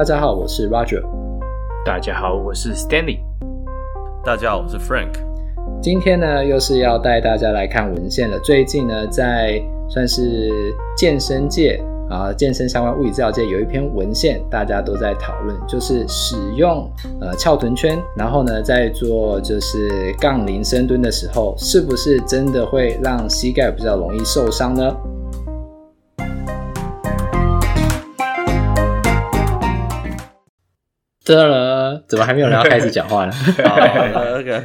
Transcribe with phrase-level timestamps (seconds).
[0.00, 1.02] 大家好，我是 Roger。
[1.84, 3.18] 大家好，我是 Stanley。
[4.24, 5.10] 大家好，我是 Frank。
[5.82, 8.40] 今天呢，又是要带大家来看文献了。
[8.40, 10.50] 最近呢，在算是
[10.96, 11.78] 健身界
[12.08, 16.90] 啊，健身相关物理治疗界有一篇文献，大家都在讨论，就是使用
[17.20, 24.96] 呃翘臀圈，然后呢，在做就是杠铃深蹲的时候，是不是真的会让膝盖比较容易受伤呢？
[31.34, 33.32] 得了，怎么还没有人要开始讲话呢？
[33.64, 33.76] 好，
[34.36, 34.62] 那个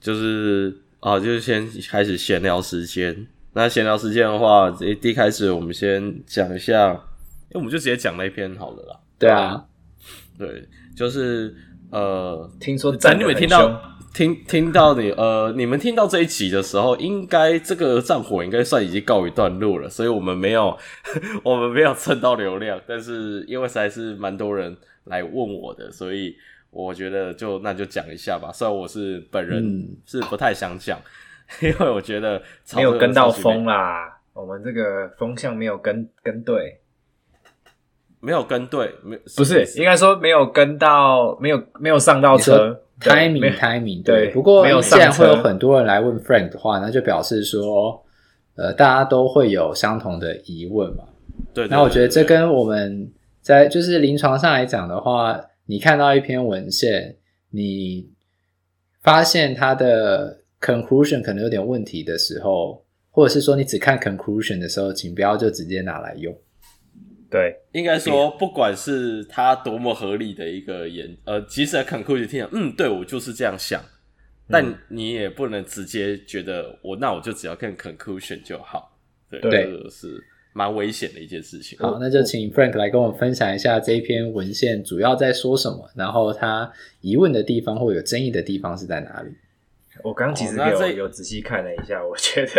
[0.00, 3.26] 就是啊，就是先开始闲聊时间。
[3.52, 6.90] 那闲聊时间的话，第一开始我们先讲一下，
[7.48, 8.96] 因为我们就直接讲那一篇好了啦。
[9.18, 9.64] 对啊，
[10.38, 11.54] 对，就是
[11.90, 13.80] 呃，听说在你们听到
[14.14, 20.78] 听听到你呃，你们听到这一集的时候，应该这个战火应该算已经告一段落了，所以我们没有
[21.42, 24.76] 我们没有蹭到流量，但是因为实在是蛮多人。
[25.04, 26.36] 来问我的，所以
[26.70, 28.52] 我觉得就那就讲一下吧。
[28.52, 30.98] 虽然我是本人是不太想讲，
[31.60, 32.40] 嗯、 因为我觉得
[32.76, 34.20] 没有跟到风啦。
[34.32, 36.80] 我们这个风向没有跟跟对，
[38.20, 42.80] 没有跟对，没不是应该说没有跟到，没有没有上到车。
[43.00, 44.28] timing timing 对。
[44.28, 48.04] 不过既然会有很多人来问 Frank 的话，那就表示说，
[48.54, 51.04] 呃，大家都会有相同的疑问嘛。
[51.54, 51.68] 对，对，对，对，对。
[51.68, 53.10] 那我觉得这跟我们。
[53.50, 57.16] 在就是临床上来讲的话，你看到一篇文献，
[57.50, 58.08] 你
[59.02, 66.32] 发现它的 conclusion 可能有点问题的时候，或者是说你只看 conclusion 的时候，请不要就直接拿来用。
[67.30, 73.80] 对，应该说，不管是它多么合理的一个研，呃，即使 conclusion 听讲，嗯，对，我就是这样想，
[74.48, 78.96] 但你也不能直接觉得我那我就只要看 conclusion 就好。
[79.30, 80.22] 对，对这个是。
[80.52, 81.78] 蛮危险的一件事情。
[81.78, 86.70] 好，那就请 Frank 来跟我们分享一下这一篇文献主要在说什么，然后他
[87.00, 89.30] 疑问的地方或有争议的地方是在哪里？
[90.02, 92.52] 我刚其实有、哦、有仔细看了一下，我觉得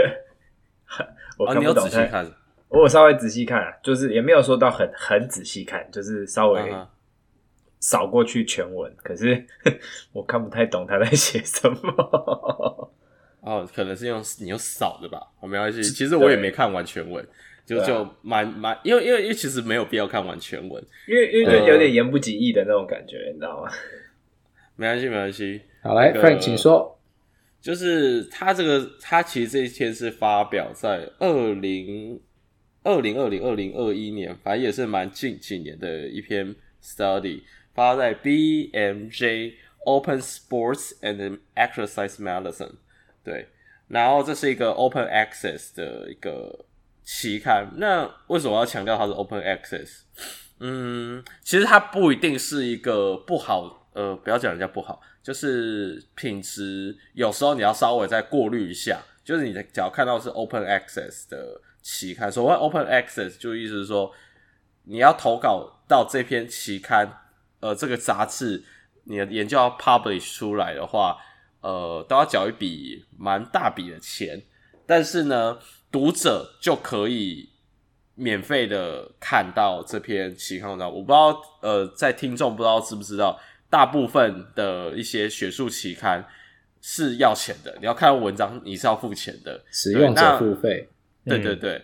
[1.38, 1.62] 我看不懂、哦。
[1.62, 2.32] 你有仔细看？
[2.70, 6.62] 我有稍微仔细看，就是也没有说到很很仔细看，就是稍微
[7.80, 9.44] 扫过去全文，啊、可是
[10.14, 12.92] 我看不太懂他在写什么。
[13.42, 15.20] 哦，可能是用你用扫的吧？
[15.40, 17.28] 我没关系，其实我也没看完全文。
[17.72, 23.72] 就就蛮蛮，因为因为因为其实没有必要看完全文，因为因为就有点言不及义的那种感觉，呃、你知道吗？
[24.76, 25.62] 没关系，没关系。
[25.82, 27.00] 好，来、那个、Frank，请说。
[27.62, 32.20] 就是他这个，他其实这一篇是发表在二零
[32.84, 36.54] 二零二零二零二一年，反正也是蛮近几年的一篇
[36.84, 37.44] study，
[37.74, 39.54] 发在 BMJ
[39.86, 42.74] Open Sports and Exercise Medicine。
[43.24, 43.48] 对，
[43.88, 46.66] 然后这是一个 Open Access 的一个。
[47.14, 50.04] 期刊，那为什么要强调它是 open access？
[50.62, 58.98] 嗯，其实它不一定是一个不好，呃，不要讲人家不好，就是品质有时候你要稍微再过滤一下。
[59.26, 64.10] 就是你只要看到是 open access 的期刊，所谓 open access 就意思是说，
[64.86, 67.12] 你要投稿到这篇期刊，
[67.60, 68.64] 呃，这个杂志，
[69.04, 71.18] 你的研究要 publish 出来的话，
[71.60, 74.42] 呃，都要缴一笔蛮大笔的钱，
[74.88, 75.60] 但是呢。
[75.92, 77.50] 读者就可以
[78.16, 80.88] 免费的看到这篇期刊文章。
[80.88, 86.26] 我不知道，呃，在听众不知道知不知道，大部分的一些学术期刊
[86.82, 87.76] 是要钱的。
[87.80, 89.62] 你要看文章，你是要付钱的。
[89.72, 90.88] 使用者付费。
[91.24, 91.84] 对对对，嗯、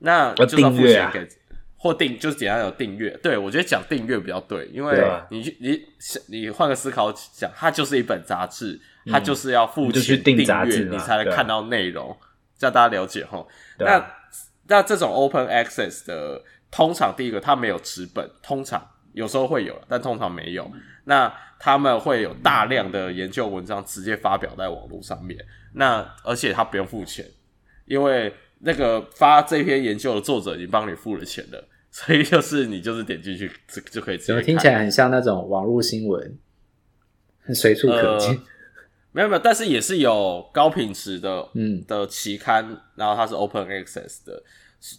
[0.00, 1.28] 那就是要付钱给，
[1.76, 3.16] 或订就是简单有订阅。
[3.22, 5.80] 对，我觉得讲订阅比较对，因为你去你
[6.26, 12.16] 你换个思考讲，它就是一本杂志，它就是要付钱订阅，你才能看到内容。
[12.62, 13.44] 叫大家了解哈，
[13.80, 14.06] 那
[14.68, 16.40] 那这种 open access 的，
[16.70, 18.80] 通常第一个它没有纸本，通常
[19.14, 20.70] 有时候会有，但通常没有。
[21.04, 25.36] 那他们会有大量的研究文章直接发表在网络上面，
[25.74, 27.26] 那而且他不用付钱，
[27.84, 34.44] 因为那个发这篇研究的作者已经帮你付了钱了，所以就是你就是点进去就就可以直接看。
[34.44, 36.38] 听起来很像那种网络新闻，
[37.40, 38.30] 很随处可见。
[38.30, 38.51] 呃
[39.12, 42.64] 没有没有，但是也是有高品质的，嗯，的期刊，
[42.96, 44.42] 然后它是 open access 的，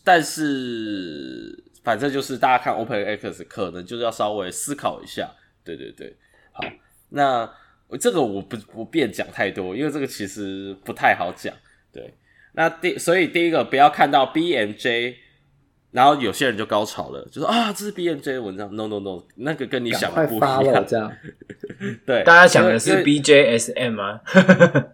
[0.04, 5.30] 但是反正就是大家看 open access 可能就是要稍微思考一下，
[5.64, 6.16] 对对对，
[6.52, 6.64] 好，
[7.10, 7.52] 那
[8.00, 11.54] 这个我不不便讲太多，因为这个其实不太好讲，
[11.92, 12.14] 对，
[12.54, 15.23] 那第所以第一个不要看到 BMJ。
[15.94, 20.86] 然后有些人就高潮了，就说啊，这是 BMJ 的文章，no no no，那个跟你想的不一样。
[20.86, 21.14] 这样，
[22.06, 24.20] 对，大家想的是 BJSM 吗？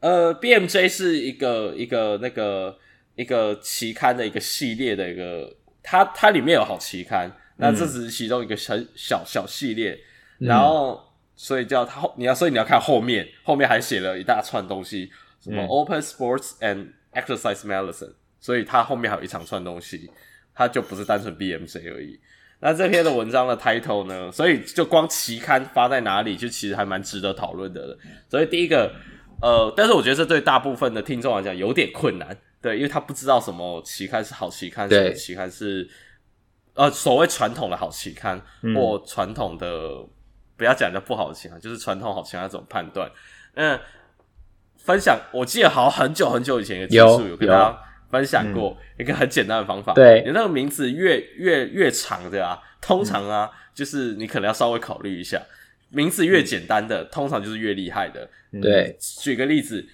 [0.00, 2.78] 呃，BMJ 是一个一个那个
[3.16, 9.98] 一个期刊的一个系列的一个，它它里面有好期刊，那这只是其中一个很小小系列，
[10.38, 11.02] 然后
[11.34, 15.10] 所以叫它后你要，所以你要看后面，后面还写了一大串东西，
[15.40, 20.10] 什么 Open Sports and Exercise Medicine，所以它后面还有一长串东西，
[20.54, 22.18] 它就不是单纯 BMC 而已。
[22.60, 24.32] 那这篇的文章的 title 呢？
[24.32, 27.96] 所以就光期刊发在哪里，就其实还蛮值得讨论的。
[28.28, 28.92] 所以第一个，
[29.40, 35.88] 呃，但是我觉得这对大部分的听众来讲有点困难，对，因为他不知道什么期刊是好期刊，什么期刊是
[36.74, 38.42] 呃所谓传统的好期刊，
[38.74, 40.08] 或传统的、嗯、
[40.56, 43.08] 不要讲的不好的期刊，就是传统好期刊怎么判断？
[43.54, 43.78] 嗯，
[44.78, 47.84] 分享，我记得好像很久很久以前的技术有，有跟大家。
[48.10, 55.42] 分享过一个很简单的方法，对、嗯，你那个名字越越越长的啊，通常啊，嗯、就是你可能要稍微考虑一下，
[55.90, 58.28] 名字越简单的，通常就是越厉害的。
[58.62, 59.86] 对，举个例子，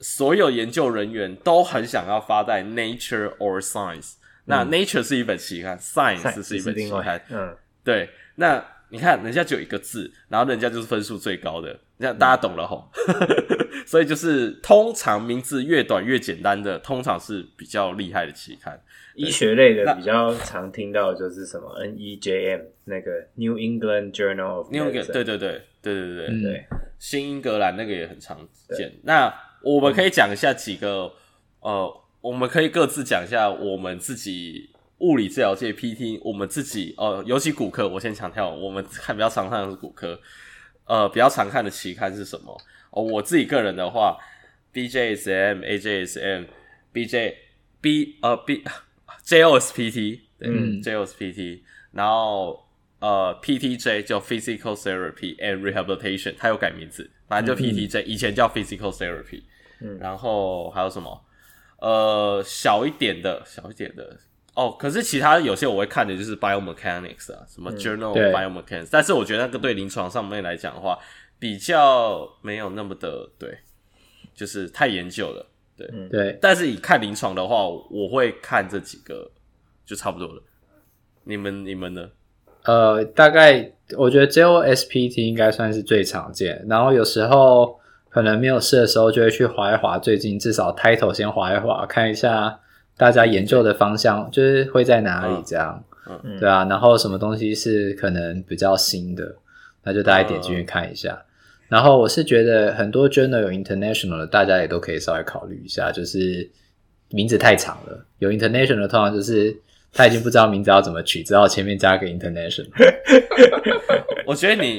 [0.00, 8.64] 所有研究人员都很想要发在 Nature or Science，、嗯、那 Nature 是一本期刊，Science 是一本期刊，嗯，对，那。
[8.90, 12.90] 你看人家就有一个字，然后人家就是分数最高的，你看大家懂了吼。
[13.86, 18.80] 所以就是通常名字越短越简单的，通常是比较厉害的期刊。
[19.14, 26.66] 医学类的比较常听到就是什么 NEJM 那个 New England Journal of New England，对对对对对对对，
[26.98, 28.38] 新英格兰那个也很常
[28.76, 28.92] 见。
[29.02, 29.32] 那
[29.62, 31.12] 我们可以讲一下几个、
[31.60, 32.02] 呃。
[32.22, 34.68] 我们可以各自讲一下我们自己
[34.98, 40.18] 物理治疗界 PT，我们自己呃，尤其骨科，我先强调，我们看比较常看的是骨科，
[40.86, 42.56] 呃，比较常看的期刊是什么？
[42.90, 44.16] 哦，我自己个人的话
[44.72, 46.46] ，BJSM、AJSM、
[46.94, 47.34] BJ、
[47.82, 48.64] B 呃 B
[49.26, 51.60] JOSPT，嗯，JOSPT，
[51.92, 52.66] 然后
[53.00, 59.42] 呃 PTJ 叫 Physical Therapy and Rehabilitation，它有改名字，反正就 PTJ，嗯，以前叫 Physical Therapy，
[59.80, 61.22] 嗯，然后还有什么？
[61.80, 64.18] 呃，小一点的，小一点的。
[64.56, 70.98] 哦，可是其他有些我会看的就是 biomechanics 啊，什么 journal of biomechanics，嗯，但是我觉得那个对临床上面来讲的话，
[71.38, 73.58] 比较没有那么的对，
[74.34, 76.38] 就是太研究了，对，嗯、对。
[76.40, 79.30] 但是以看临床的话，我会看这几个
[79.84, 80.42] 就差不多了。
[81.24, 82.08] 你们你们呢？
[82.64, 92.58] 呃，大概我觉得 JOSPT 应该算是最常见，然后有时候可能没有事的时候，就会去滑一滑，最近至少 title 先滑一滑，看一下。
[92.96, 95.84] 大家研究的方向就是会在哪里这样，
[96.40, 99.36] 对啊，然后什么东西是可能比较新的，
[99.82, 101.12] 那就大家点进去看一下。
[101.12, 101.24] 嗯、
[101.68, 106.48] 然后我是觉得很多 journal 有 international 的，大家也都可以稍微考虑一下，就是
[107.10, 109.54] 名字太长了，有 international 的通常就是
[109.96, 112.68] 他已经不知道名字要怎么取，只好前面加个 international。
[114.26, 114.78] 我觉得你。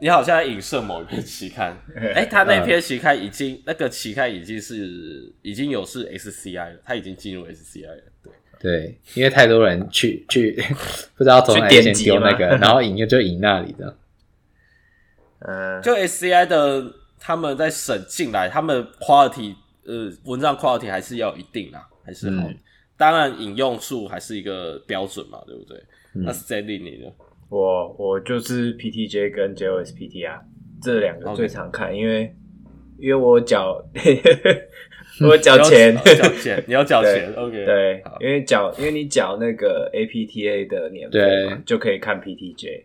[0.00, 1.76] 你好像在影射某一篇期刊，
[2.14, 4.88] 哎、欸、他那篇期刊已经、嗯、那个期刊已经是
[5.42, 8.02] 已经有是 SCI 了，他已经进入 SCI 了。
[8.22, 10.52] 对对，因为太多人去去
[11.18, 13.96] 不知道从哪先丢那个，然后引就就引那里的。
[15.40, 16.84] 嗯，就 SCI 的
[17.18, 22.46] 他们在审进来，他们 quality 呃文章 quality 还是要有一定啊，还是好。
[22.46, 22.56] 嗯、
[22.98, 25.78] 当然引用数还是一个标准嘛，对不对？
[26.14, 27.10] 嗯、那是在另你的。
[27.48, 30.40] 我我就是 PTJ 跟 JOSPT 啊，
[30.82, 32.34] 这两个最常看.因为
[32.98, 33.82] 因为我缴
[35.24, 35.96] 我缴钱。
[35.96, 37.64] 缴钱，你要缴钱， OK。
[37.64, 42.84] 对，因为缴因为你缴那个 APTA 的年费嘛，就可以看 PTJ，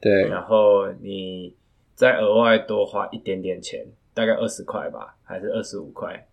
[0.00, 1.54] 对，然后你
[1.94, 6.26] 再额外多花一点点钱，大概二十块吧，还是二十五块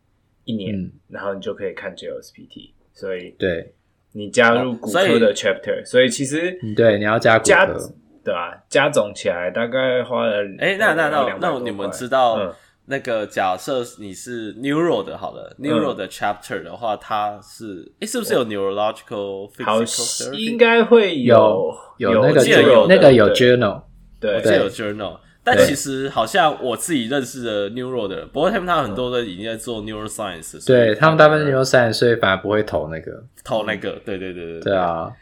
[0.46, 3.72] 一年，嗯，然后你就可以看 JOSPT，所以对。
[4.18, 8.58] 你加入骨科的 chapter，、哦、所，以所以其实对你要加骨科，对吧、啊？
[8.70, 12.54] 加总起来大概花了哎、欸，那那那那你们知道、嗯、
[12.86, 20.32] 那个假设你是 neuro 的，好了、嗯、neuro 的 chapter 的话，它是哎、欸，是不是有 neurological physical？
[20.32, 23.82] 应该会有有那个有那个有 journal，
[24.22, 25.20] 对，对有 journal。
[25.46, 35.14] 但其实好像我自己认识的 neuro 的人，不过他们他很多都已经在做 neuroscience，对他们大部分 neuroscience，所以反而不会投那个投那个，对对对对对啊，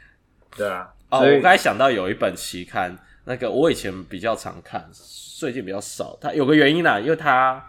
[0.55, 0.89] 对啊。
[1.09, 4.89] 哦，我刚才想到有一本期刊，那个我以前比较常看，
[5.37, 6.17] 最近比较少。
[6.21, 7.61] 它有个原因啦，因为它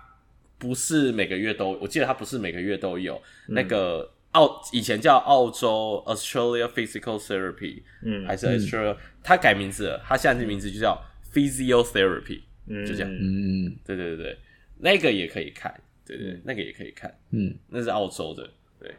[0.56, 3.20] 不是每个月都，我记得它不是每个月都有。
[3.49, 10.96] 那个澳以前叫澳洲 Australia Physical Therapy，嗯，还是 Australia，它改名字了，它现在这名字就叫。
[11.35, 14.38] Physiotherapy，嗯，就这样，嗯，对对对对，
[14.79, 15.75] 那个也可以看，
[16.07, 18.49] 对对，那个也可以看，嗯，那是澳洲的，
[18.79, 18.95] 对，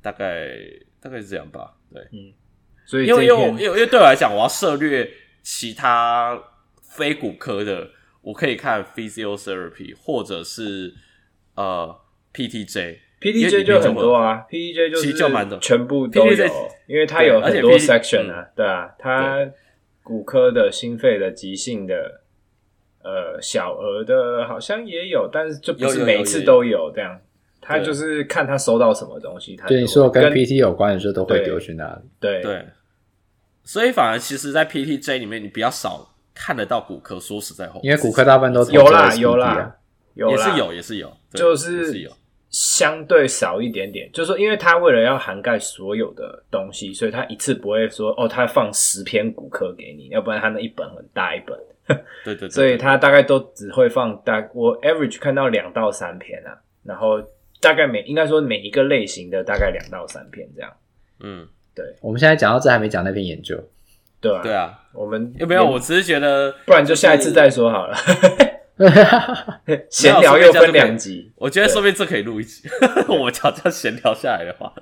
[0.00, 0.56] 大概
[1.00, 2.32] 大概是这样吧，对，嗯，
[2.84, 5.10] 所以因为因为因为因为对我来讲，我要涉猎
[5.42, 6.40] 其他
[6.82, 10.94] 非骨科的，我可以看 Physiotherapy 或者是
[11.56, 12.00] 呃
[12.32, 15.12] PTJ，PTJ 就很多啊，PTJ 就是
[15.60, 16.46] 全部都有，
[16.86, 19.38] 因为它有很多 section 啊，对啊，它
[20.02, 22.22] 骨科的、心肺的、急性的，
[23.02, 27.20] 呃，小儿的好像也有，但是就不是每次都有这样。
[27.64, 32.02] 他就是看他收到什么东西，他对你说跟 PT 有关的时候都会丢去那里。
[32.18, 32.66] 对对，
[33.62, 37.20] 所以反而其实，在 PTJ 里面，你比较少看得到骨科。
[37.20, 39.76] 说实在话，因为骨科大部分都有啦有啦，
[40.14, 42.10] 也是有也是有，就是有。
[42.52, 51.58] 相对少一点点，就是说，因为他为了要涵盖所有的东西，所以他一次不会说哦，他放十篇骨科给你，要不然他那一本很大一本。
[52.24, 56.54] 对 对，对，所以他大概都只会放大，我 average 看到两到三篇啊，
[56.84, 57.20] 然后
[57.60, 60.70] 大概每应该说每一个类型的大概两到三篇这样。
[61.20, 61.84] 嗯，对。
[62.02, 63.56] 我们现在讲到这还没讲那篇研究，
[64.20, 65.66] 对啊，对啊，我们有没有？
[65.66, 67.96] 我只是觉得，不然就下一次再说好了。
[69.90, 72.68] 闲聊又分两集，我觉得说不定这可以录一集。
[73.08, 74.72] 我们讲这样闲聊下来的话，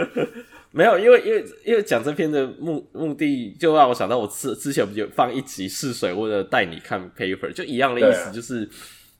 [0.72, 8.68] 没有，因为因为因为讲这篇的目目的，就让我想到我之之前不就放一集试水或者带你看 paper，就一样的意思，就是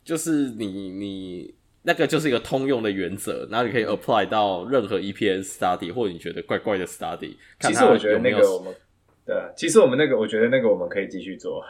[0.04, 7.34] 就是你你那个就是一个通用的原则，然后你可以 apply 到任何一篇 study 或者你觉得怪怪的 study。
[7.60, 8.74] 其实我觉得那个我们
[9.26, 11.64] 对，其实我们那个我觉得那个我们可以继续做。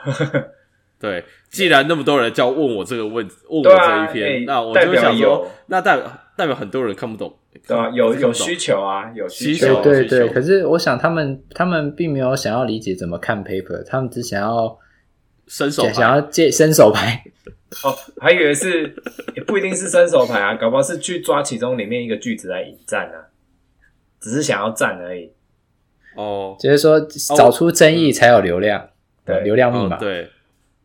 [1.01, 7.35] 对，既然那么多人叫问我这个问问我这一篇，欸、那我就想说，那代表代表很多人看不懂，
[7.67, 10.29] 对啊，有有需求啊，有需求，对对对。
[10.29, 14.79] 可是我想他们他们并没有想要理解怎么看 paper，他们只想要
[15.47, 17.25] 伸手，想要借伸手牌。
[17.83, 18.95] 哦，还以为是
[19.35, 23.33] 也不一定是伸手牌啊， 搞不好是去抓其中里面一个句子来引战啊，
[24.21, 25.33] 只是想要战而已。
[26.15, 27.01] 哦，就是说
[27.35, 28.91] 找出争议才有流量，
[29.25, 30.29] 对，流量密码，对。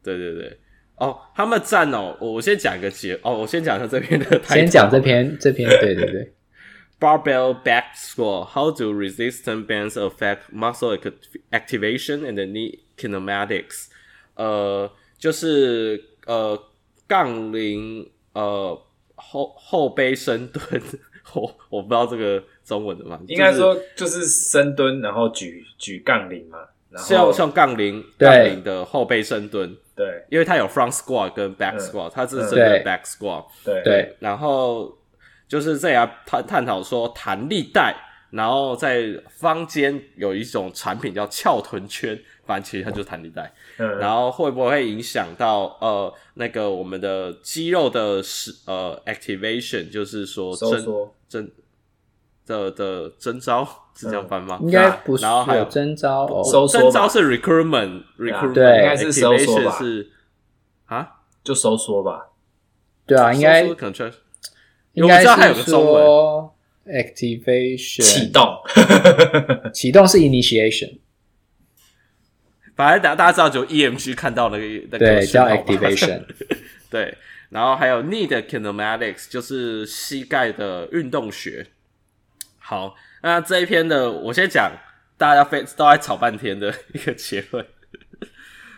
[0.06, 0.60] 对对对，
[0.98, 6.34] 哦，他们站哦，我先讲一个结哦，我先讲一下这篇的， 先讲这篇这篇，对对对，
[7.00, 10.98] Barbell back squat, how do resistance bands affect muscle
[11.52, 13.88] activation and the knee kinematics？
[14.36, 16.58] 呃，就是呃
[17.08, 18.82] 杠铃呃
[19.16, 20.82] 后后背深蹲，
[21.34, 26.60] 我我不知道这个中文的嘛，应该说就是深蹲，然后举举杠铃嘛，
[26.98, 29.76] 像像杠铃杠铃的后背深蹲。
[29.96, 33.46] 对，因为它有 front squat 跟 back squat，它是真的 back squat。
[33.64, 33.82] 对。
[33.84, 34.98] 对，然后
[35.48, 37.96] 就是这样探探讨说弹力带，
[38.32, 43.54] 然后在坊间有一种产品叫翘臀圈，反正其实它就是弹力带。
[43.78, 51.50] 嗯，然后会不会影响到呃那个我们的肌肉的使呃 activation，就是说收增
[52.46, 54.60] 的的征招是这样翻吗？
[54.62, 55.24] 应该不是。
[55.24, 56.28] 然后还有征招，
[56.68, 59.78] 征招是 recruitment，recruitment 对，应该是收缩吧？
[59.78, 60.12] 是
[60.86, 61.08] 啊，
[61.44, 62.30] 就收缩吧？
[63.06, 63.64] 对啊，应该
[64.94, 65.20] 应该
[65.54, 68.62] 是说 activation 启动，
[69.74, 71.00] 启动是 initiation。
[72.76, 76.26] 反正大大家知道，就 EMG 看到那个那个叫 activation，
[76.90, 77.18] 对。
[77.50, 81.66] 然后还有 need kinematics，就是膝盖的运动学。
[82.68, 84.72] 好，那这一篇的我先讲，
[85.20, 87.64] 大家非都在吵半天的一个结论。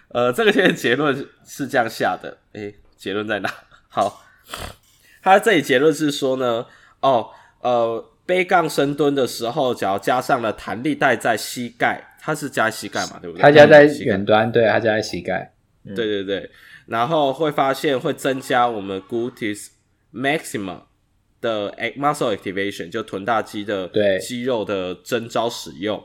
[0.10, 1.16] 呃，这个篇结论
[1.46, 3.50] 是这样下的，诶，结论在哪？
[3.88, 4.26] 好，
[5.22, 6.66] 他这里结论是说呢，
[7.00, 7.30] 哦，
[7.62, 13.42] 呃，背杠深蹲的时候，只要加上了弹力带在膝盖，它是加膝盖嘛，对不对？
[13.42, 15.54] 它加在远端，对，它加在膝盖。
[15.96, 16.52] 对对对，
[16.88, 19.70] 然后会发现会增加我们 gluteus
[20.14, 20.82] maximus
[21.40, 23.90] 的 muscle activation 就臀大肌的
[24.20, 26.04] 肌肉的征招使用，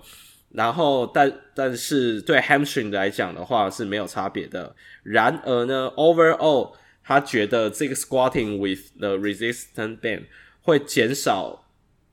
[0.51, 4.77] 然后但但是对 hamstring 来讲的话是没有差别的。
[5.03, 10.25] 然而呢，overall 他觉得这个 squatting with the resistance band
[10.61, 11.65] 会减少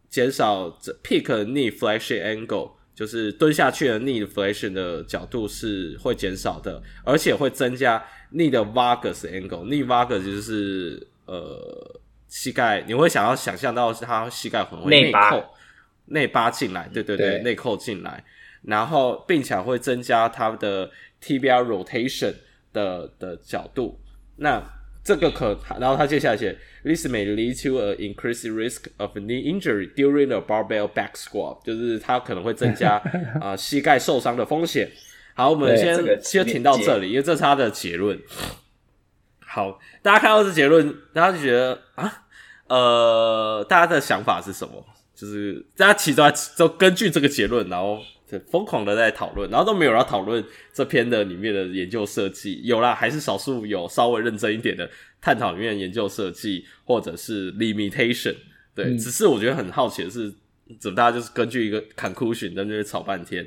[0.10, 8.02] 减少这 peak knee flexion angle，就是蹲下去的 knee flexion 的角度是会减少的，而且会增加
[8.34, 9.66] knee 的 valgus angle。
[9.66, 11.99] knee valgus 就是呃。
[12.30, 15.44] 膝盖，你会想要想象到是他膝盖很会内扣、
[16.06, 18.24] 内八进来，对对对，内扣进来，
[18.62, 20.90] 然后并且会增加他的
[21.22, 22.34] tibial rotation
[22.72, 24.00] 的的角度。
[24.38, 24.64] 那
[25.04, 32.98] 这个可，然后他接下来写，this may lead to an increased risk of knee injury during a barbell back squat，就是它可能会增加
[33.42, 34.90] 啊、 呃、膝盖受伤的风险。
[35.34, 38.20] 好，我们先先停到这里，因为这是他的结论。
[39.52, 42.24] 好，大家看到这结论，大家就觉得啊，
[42.68, 44.86] 呃，大家的想法是什么？
[45.16, 46.22] 就是大家其实
[46.56, 48.00] 都根据这个结论，然后
[48.52, 50.42] 疯狂的在讨论，然后都没有人要讨论
[50.72, 52.62] 这篇的里面的研究设计。
[52.64, 54.88] 有啦，还是少数有稍微认真一点的
[55.20, 58.36] 探讨里面的研究设计，或者是 limitation。
[58.76, 60.32] 对对，嗯、只是我觉得很好奇的是，
[60.80, 63.46] 怎么大家就是根据一个 conclusion 在那边吵半天。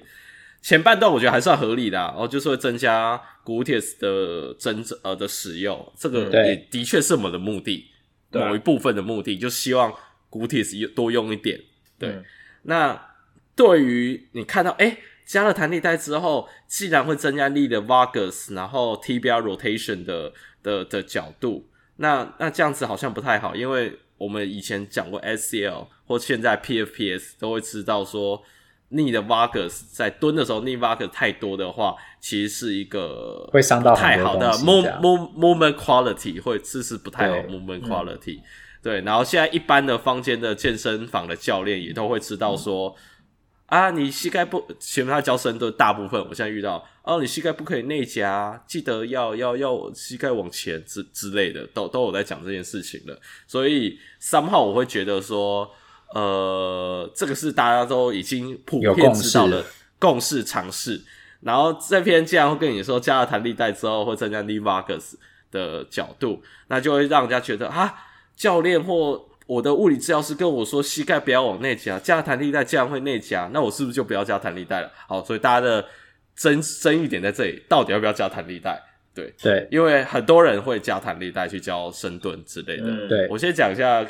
[0.63, 7.91] 前半段我觉得还算合理的、啊，然后就是会增加 Gluteus 的增呃的使用，这个也的确是我们的目的，
[8.31, 9.93] 嗯、某一部分的目的，就希望
[10.31, 11.61] Gluteus 多用一点。
[11.99, 12.25] 对，嗯、
[12.63, 13.09] 那
[13.57, 28.45] 对于你看到哎、欸、加了弹力带之后，既然会增加 knee 的 Vargas，然后 tibia rotation 的的的角度，那那这样子好像不太好，因为我们以前讲过 SCL 或现在 PFPS 都会知道说。
[28.93, 38.41] 逆的 valgus 在蹲的时候，逆 valgus 太多的话，其实是一个会伤到太好的 move move movement quality，会这是不太好 movement quality。
[38.83, 42.95] 对，然后现在一般的坊间的健身房的教练也都会知道说，
[43.67, 53.19] 嗯、啊，你膝盖不，前面他教深蹲，大部分我现在遇到，哦，你膝盖不可以内夹，记得要要要膝盖往前之之类的，都都有在讲这件事情了。
[53.47, 55.71] 所以三号我会觉得说。
[56.15, 59.65] 呃，这个是大家都已经普遍知道的
[59.99, 61.01] 共识尝试。
[61.41, 65.15] 然后这篇既然会跟你说加了弹力带之后会增加 knee vargus
[65.51, 67.93] 的角度，那就会让人家觉得啊，
[68.37, 74.91] 教练或我的物理治疗师跟我说膝盖不要往内夹，加了弹力带这样会内夹，那我是不是就不要加弹力带了？
[75.09, 75.85] 好，所以大家的
[76.37, 78.81] 争争议点在这里，到底要不要加弹力带？
[79.13, 82.85] 对对，因为很多人会加弹力带去教深蹲之类的。
[82.87, 84.07] 嗯、对，我先讲一下。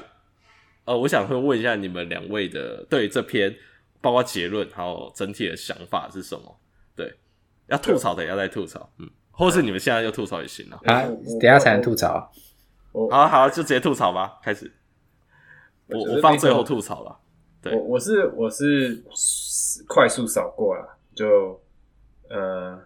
[0.84, 3.54] 呃，我想会问一下你们两位的对这篇
[4.00, 6.60] 包括结论还有整体的想法是什么？
[6.96, 7.14] 对，
[7.68, 11.02] 要吐槽的也要再吐槽，嗯，或是你们现在就吐槽也行了啊，
[11.40, 12.28] 等下才能吐槽，
[13.10, 14.72] 好好就直接吐槽吧，开始，
[15.86, 17.16] 我我放最后吐槽了，
[17.62, 19.04] 对，我我是我是
[19.88, 21.62] 快速扫过了，就
[22.28, 22.76] 呃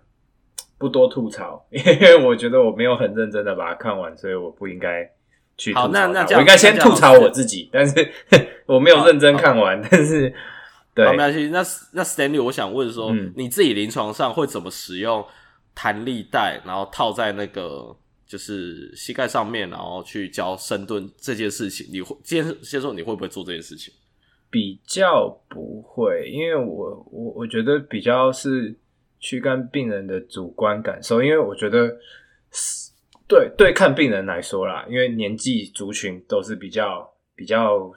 [0.76, 5.10] 不多吐槽，因为我觉得我没有很认真的把它看完，所以我不应该。
[5.74, 8.12] 好，那那我应该先吐槽我自己，但是
[8.66, 9.80] 我没有认真看完。
[9.90, 10.30] 但是，
[10.94, 11.48] 对，好，没关系。
[11.48, 15.24] 那那 Stanley，我想问说，嗯、你自己临床上会怎么使用
[15.74, 17.96] 弹力带，然后套在那个
[18.26, 21.86] 就是膝盖上面，然后去教深蹲这件事情？
[21.90, 23.94] 你会先先说你会不会做这件事情？
[24.50, 28.76] 比较不会，因为我我我觉得比较是
[29.18, 31.96] 去跟病人的主观感受，因为我觉得。
[33.28, 37.92] 对对，看病人来说啦，因为年纪族群都是比较比较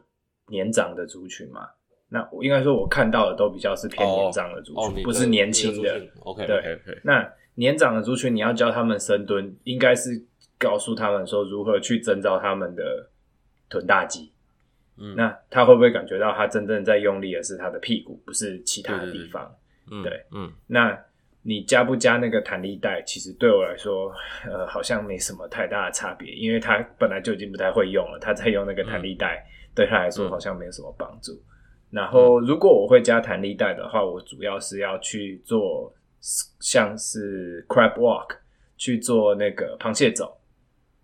[0.47, 1.69] 年长的族群嘛。
[2.09, 6.01] 那我应该说，我看到的都比较是偏年长的族群，哦、不是年轻的。
[6.21, 6.99] OK，对 okay, okay.
[7.03, 10.25] 那年长的族群，你要教他们深蹲，应该是
[10.57, 13.07] 告诉他们说如何去征召他们的
[13.69, 14.31] 臀大肌。
[14.97, 19.55] 嗯，那他会不会感觉到他真正在用力的是他的屁股，不是其他的地方？
[19.87, 20.99] 对，对，对，嗯，那。
[21.41, 24.13] 你加不加那个弹力带，其实对我来说，
[24.45, 31.31] 呃，好像没什么太大的差别，因为他本来就已经不太会用了，他在用那个弹力带，嗯、对他来说好像没有什么帮助。
[31.31, 31.41] 嗯、
[31.91, 38.35] 然后，如果我会加弹力带的话，我主要是要去做像是 crab walk，
[38.77, 40.37] 去做那个螃蟹走，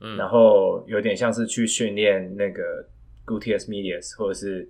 [0.02, 2.86] 嗯，然后有点像是去训练那个
[3.26, 4.70] gluteus medius 或者是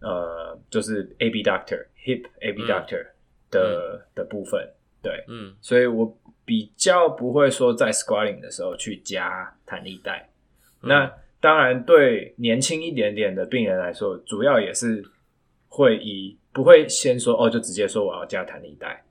[0.00, 3.06] 呃，就是 abductor hip abductor
[3.50, 4.70] 的、嗯、的部分。
[5.08, 10.28] 对，嗯，所以我比较不会说在 squatting 的时候去加弹力带。
[10.82, 15.02] 嗯、那当然，对年轻一点点的病人来说，主要也是
[15.66, 19.02] 会以不会先说哦，就直接说我要加弹力带。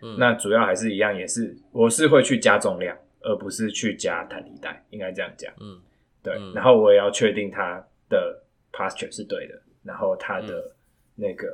[0.00, 5.52] 嗯，那主要还是一样，也是我是会去加重量，而不是去加弹力带，应该这样讲。
[5.58, 5.80] 嗯，
[6.22, 8.40] 对，嗯、然后我也要确定他的
[8.72, 10.70] posture 是对的，然后他的
[11.16, 11.48] 那个、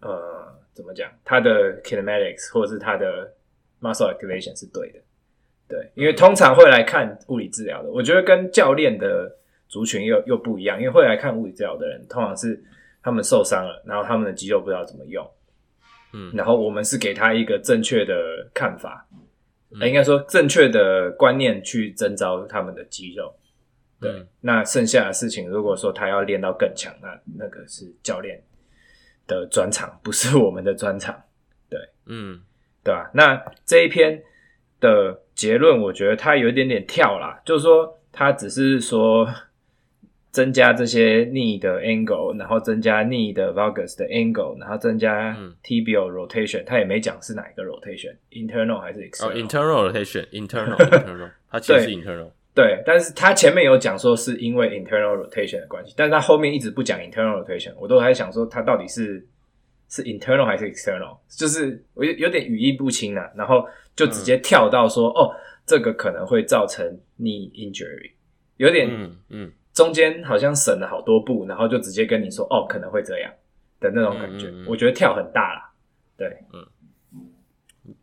[0.00, 0.59] 嗯、呃。
[0.72, 1.10] 怎么讲？
[1.24, 3.32] 他的 kinematics 或者是他的
[3.80, 4.98] muscle activation 是对的，
[5.68, 9.30] 对，因为通常会来看物理治疗的，我觉得跟教练的
[9.68, 12.62] 族群又又不一样，因为会来看物理治疗的人，通常是
[13.02, 15.28] 他们受伤了，然后他们的肌肉不知道怎么用，
[16.12, 18.14] 嗯，然后我们是给他一个正确的
[18.52, 19.06] 看法，
[19.70, 23.34] 嗯、应该说正确的观念去征召他们的肌肉，
[24.00, 28.42] 对，嗯、那剩下的事情，如果说他要练到更强，那那个是教练。
[29.30, 31.14] 的专场不是我们的专场，
[31.68, 32.40] 对，嗯，
[32.82, 33.08] 对吧？
[33.14, 34.20] 那这一篇
[34.80, 39.32] 的结论，我觉得它有一点点跳啦，就是说，它只是说
[40.32, 49.28] 增加这些 knee 的 angle，然后增加 knee 的 valgus 的 angle，然后增加 tibial rotation，它也没讲是哪一个 rotation，internal 还是 external？
[49.28, 52.30] 哦，internal rotation，internal，internal，它其实是 internal。
[52.52, 59.24] 对，但是他前面有讲说是因为 internal rotation 的关系，但是他后面一直不讲 internal rotation，我都还想说他到底是
[59.88, 65.34] 是 internal 还是 external，就是我有有点语义不清啊，然后就直接跳到说、嗯、哦，
[65.64, 66.84] 这个可能会造成
[67.18, 68.12] knee injury，
[68.56, 73.32] 有点嗯嗯，中间好像省了好多步，然后就直接跟你说哦，可能会这样
[73.78, 75.72] 的那种感觉，嗯、我觉得跳很大啦。
[76.16, 76.66] 对，嗯，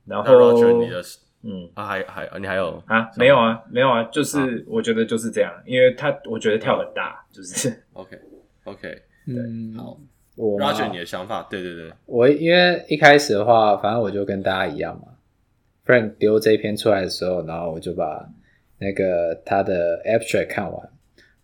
[0.05, 1.03] 然后你的
[1.47, 1.69] 嗯。
[1.73, 8.19] 啊还还你还有啊没有啊没有啊，就是我觉得就是这样，因为他我觉得跳很大，就是 OK
[8.65, 9.35] OK 对
[9.77, 9.97] 好，
[10.35, 15.07] 我 Roger 你的想法，对对对，我因为一开始的话，反正我就跟大家一样嘛
[15.85, 18.29] ，Frank 丢这一篇出来的时候，然后我就把
[18.77, 20.89] 那个他的 abstract 看完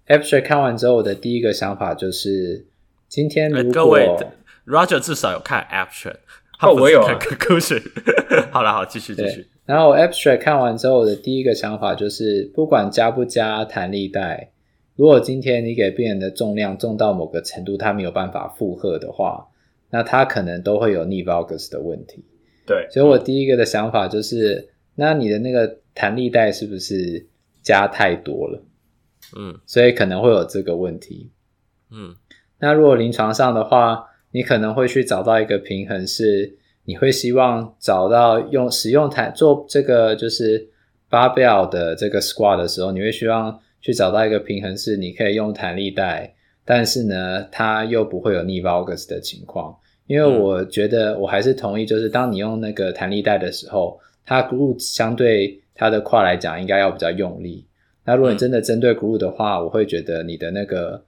[0.08, 2.66] ，abstract 看完之后，我的第一个想法就是
[3.08, 4.10] 今天如果、欸、各位
[4.66, 6.20] Roger 至少有看 abstract。
[6.62, 7.82] 哦，我有看故事。
[8.50, 9.46] 好了，好，继续继续。
[9.66, 14.52] 然后我 abstract 看完之后，我的第一个想法就是，不管加不加弹力带，
[14.96, 19.48] 如果今天你给病人的重量重到某个程度，他没有办法负荷的话，
[19.90, 22.26] 那他可能都会有逆 valgus 的问题。
[22.66, 27.28] 对，所以我第一个的想法就是，那你的那个弹力带是不是
[27.62, 28.64] 加太多了？
[29.38, 31.32] 嗯，所以可能会有这个问题。
[31.90, 32.16] 嗯，
[32.60, 40.68] 那如果临床上的话，你可能会去找到一个平衡，是你会希望找到用使用弹做这个就是
[41.10, 46.34] barbell 的这个 squat 的时候，你会希望去找到一个平衡，是你可以用弹力带，
[46.66, 49.76] 但是呢，它又不会有 knee valgus 的情况。
[50.08, 57.66] 因为我觉得我还是同意，就是当你用那个弹力带的时候，它 glute 相对它的胯来讲应该要比较用力。
[58.06, 61.04] 那如果你真的针对 glute 的话，我会觉得你的那个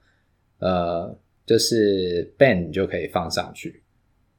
[0.60, 1.16] 呃。
[1.48, 3.84] 就是 band 就可以放上去，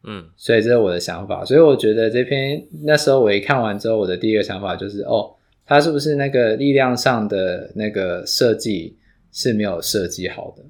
[0.06, 1.44] 嗯，所以这是我的想法。
[1.44, 5.34] 所以我觉得这篇那时候我一看完之后，我的第一个想法就是，哦，
[5.66, 8.96] 他是不是那个力量上的那个设计
[9.32, 10.64] 是没有设计好的？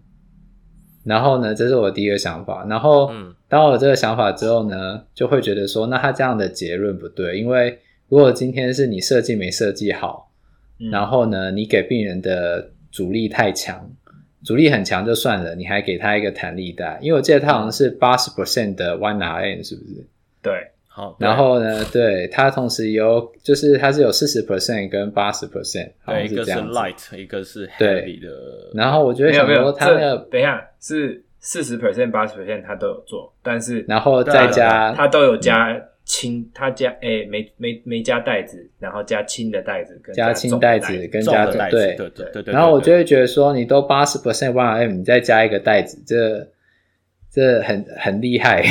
[1.05, 2.67] 然后呢，这是我第一个想法。
[2.69, 3.11] 然后，
[3.49, 10.33] 当我有这个想法之后呢，就会觉得说，那他这样的结论不对，因为如果今天是你设计没设计好，
[10.91, 13.89] 然后呢，你给病人的阻力太强。
[14.47, 20.07] 阻力很强就算了，你还给他一个弹力带，因为我记得他好像是八十 percent 的 one RM 是不是？
[20.41, 21.17] 对，好。
[21.19, 28.29] 然后呢，对，他同时有，就是他是有四十 percent 跟八十 percent，对，一个是 light，一个是 heavy 的。
[28.73, 35.77] 然后我觉得想说他那个，等一下是四十 percent、八十 percent 他都有做，但是然后再加他都有加。
[36.07, 42.55] 轻，他加诶、欸，没没没加袋子，然后加轻的袋子，跟加轻袋子跟加重，对对对对。
[42.55, 46.49] 然后我就会觉得说，你都八十 percent one RM，你再加一个袋子，这
[47.29, 48.63] 这很很厉害，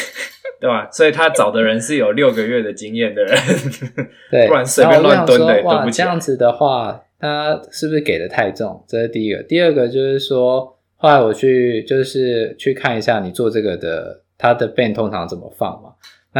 [0.58, 0.88] 对吧？
[0.90, 3.36] 所以他找的人是有六个月的经验的人，
[4.32, 8.82] 对，不然随便乱蹲的哇，这样子的话，他是不是给的太重？
[8.88, 9.42] 这是第一个。
[9.42, 15.87] 第二个就是说，后来我去就是去看一下你做这个的，他的 band 通常怎么放嘛？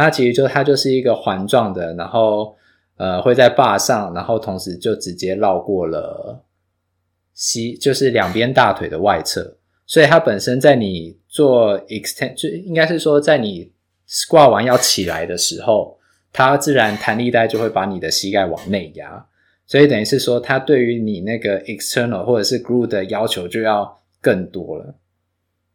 [0.01, 2.55] 那其实就它就是一个环状的，然后
[2.95, 6.41] 呃会在坝上，然后同时就直接绕过了
[7.33, 13.71] 膝，就是两边大腿的外侧，所以它本身在你做 extend 就应该是说在你
[14.07, 15.99] squat 完要起来的时候，
[16.31, 19.25] 它自然弹力带就会把你的膝盖往内压，
[19.67, 24.95] 所以等于是说它对于你那个 external 或者是 glue 的要求就要更多了，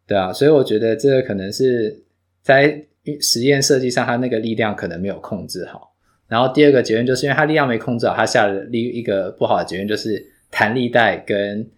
[0.07, 2.03] 对啊，所以我觉得这个可能是
[2.43, 2.87] 在。
[3.21, 5.95] 实验设计上，它那个力量可能没有控制好。
[6.27, 11.71] 然后第二个结论就是因为它力量没控制好，它下了另一个不好的结论就是弹力带跟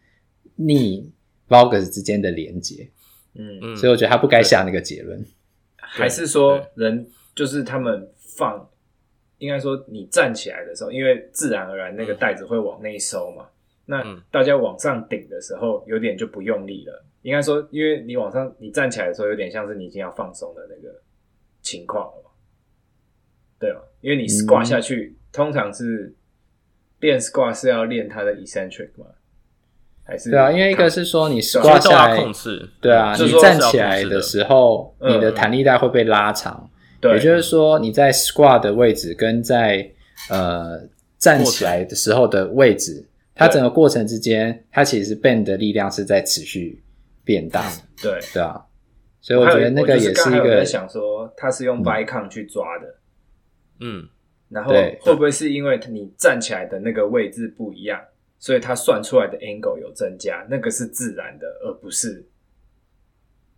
[0.54, 1.12] 逆
[1.48, 2.88] valgus 之间的连接。
[3.34, 5.22] 嗯嗯，所以我觉得他不该下那个结论。
[5.76, 8.66] 还是说人就是他们放，
[9.38, 13.46] 应该说你站起来的时候，因为自然而然那个带子会往内收嘛。
[13.84, 17.04] 那大家往上顶的时候，有点就不用力了。
[17.22, 20.94] 应该说，因为你往上你站起来的时候，有点像是你已经要放松的那个。
[21.66, 22.30] 情况了嘛？
[23.58, 23.80] 对吗？
[24.00, 26.14] 因为你 squat 下去，嗯、通常是
[27.00, 29.06] 练 squat 是要练它的 eccentric 嘛？
[30.04, 30.30] 还是？
[30.30, 36.70] 对啊，因为一个是说你 squat 下来，控制，对啊，你站起来的时候，你的弹力带会被拉长。
[37.02, 39.90] 也就是说你在 squat 的位置跟在
[40.30, 40.80] 呃
[41.18, 46.80] 站起来的时候的位置，它整个过程之间，它其实 bend 的力量是在持续
[47.24, 47.68] 变大。
[48.02, 48.60] 对，对啊。
[49.20, 50.58] 所以我觉得那个也是一个。
[50.58, 52.94] 在想说，他是用 Vicon 去抓的，
[53.80, 54.08] 嗯，
[54.48, 58.00] 然后会不会是因为你站起来的那个位置不一样，
[58.38, 60.46] 所以他算出来的 angle 有增加？
[60.50, 62.24] 那个是自然的，而不是，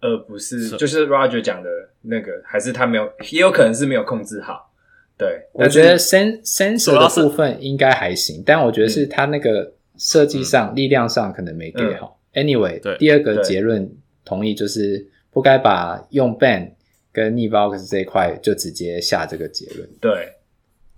[0.00, 1.68] 而不是就是 Roger 讲的
[2.02, 4.72] 那个，还是他没有，也有可能是没有控制好。
[5.16, 12.20] 对，我觉得 sen sensor 的部分应该还行，但我觉得是他那个设计上、力量上可能没给好。
[12.34, 13.90] Anyway，第二个结论
[14.24, 15.08] 同意就是。
[15.30, 16.72] 不该把用 band
[17.18, 19.88] 跟 knee valgus 这一块就直接下这个结论。
[20.00, 20.34] 对，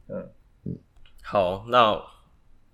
[0.09, 0.29] 嗯
[0.67, 0.77] 嗯，
[1.23, 1.93] 好，那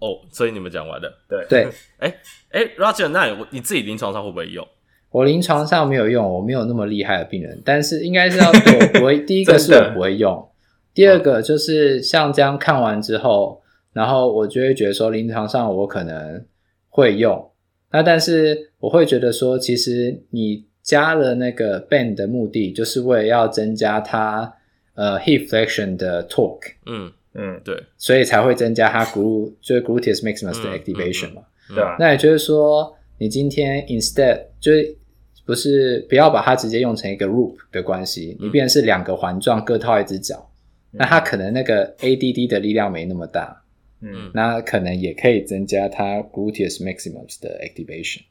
[0.00, 1.24] 哦，所以你们讲完了。
[1.28, 2.14] 对对， 哎
[2.50, 4.66] 哎，Roger，那你你自己临床上会不会用？
[5.11, 9.20] 我临床上没有用，我没有那么厉害的病人，但是应该是要对我不会。
[9.24, 10.50] 第一个是我不会用，
[10.92, 16.44] 第二个就是像这样看完之后，然后我就会觉得说临床上我可能
[16.88, 17.52] 会用。
[17.92, 24.51] 那但是我会觉得说，其实你加了那个 band 的目的，就是为了要增加它
[24.94, 26.72] 呃 hip flexion 的 torque。
[26.87, 31.42] 嗯嗯，对，所以才会增加它 glut 就是 gluteus maximus 的 activation 嘛。
[31.42, 31.96] 嗯嗯嗯、对啊。
[31.99, 34.96] 那也就是说，你今天 instead 就是。
[35.44, 40.51] 不是，不要把它直接用成一个 loop 的关系，你变成是两个环状各套一只脚，
[40.90, 43.62] 嗯、那它可能那个 ADD 的力量没那么大，
[44.01, 48.22] 嗯，那可能也可以增加它 gluteus maximus 的 activation，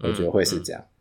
[0.00, 0.82] 嗯、我觉得会是这样。
[0.82, 0.97] 嗯嗯、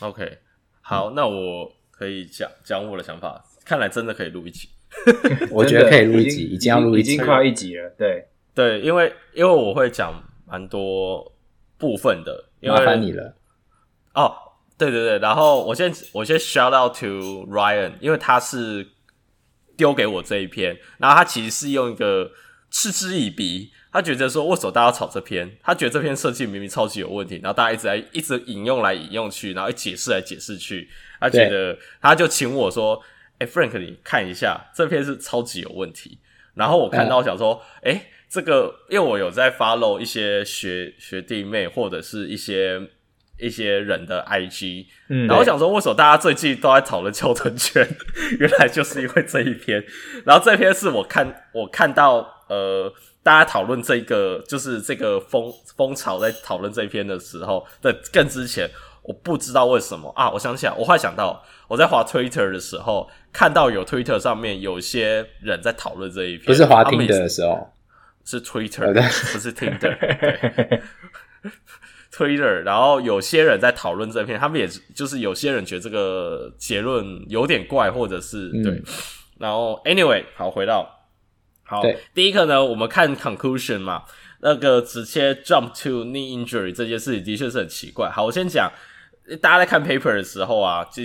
[0.00, 0.38] OK，
[0.80, 4.68] 好，那我可以讲讲我的想法，看来真的可以录一集，
[5.50, 8.26] 我觉得可以录一集，已经要录，已经快一集了，对。
[8.52, 10.12] 对，因为因为我会讲
[10.44, 11.32] 蛮多
[11.78, 13.36] 部分的，因为麻烦你了，
[14.14, 14.34] 哦。
[14.76, 18.88] 对对对，然后我先我先 shout out to Ryan，因为他是
[19.76, 22.30] 丢给我这一篇，然后他其实是用一个
[22.70, 33.02] 嗤之以鼻，他觉得说为什么大家炒这篇，他觉得这篇设计明明超级有问题，然后大家一直在一直引用来引用去，然后解释来解释去，他觉得他就请我说，
[33.38, 36.18] 哎 Frank 你看一下这篇是超级有问题，
[36.54, 42.80] 然后我看到我想说，哎这个因为我有在 follow 一些学学弟妹或者是一些。
[43.42, 47.88] 一些人的 IG，嗯，然后我想说，为什么大家最近都在讨论翘臀圈？
[48.38, 49.82] 原来就是因为这一篇。
[50.26, 52.18] 然后这篇是我看我看到，
[52.50, 52.92] 呃，
[53.22, 58.68] 大家讨论这个，就是这个风风潮在讨论这篇的时候的更之前，
[59.02, 60.30] 我不知道为什么啊。
[60.30, 67.72] 我想起来，我后来想到，我在滑 Twitter 的时候，看到有 Twitter 上面有些人在讨论这一篇，不是滑 Tinder 的时候，
[68.24, 68.92] 是 Twitter，
[69.32, 69.78] 不是 Tinder。
[69.78, 70.82] 对
[72.12, 78.82] Twitter，然后有些人在讨论这篇，他们也就是有些人觉得这个结论有点怪，或者是、嗯、对。
[79.38, 80.99] 然后 anyway，好，回到
[81.70, 84.02] 好，第一个呢，我们看 conclusion 嘛，
[84.40, 88.10] 那个直接 jump to knee injury 这件事情的确是很奇怪。
[88.10, 88.68] 好，我先讲，
[89.40, 91.04] 大家在看 paper 的时候啊，就。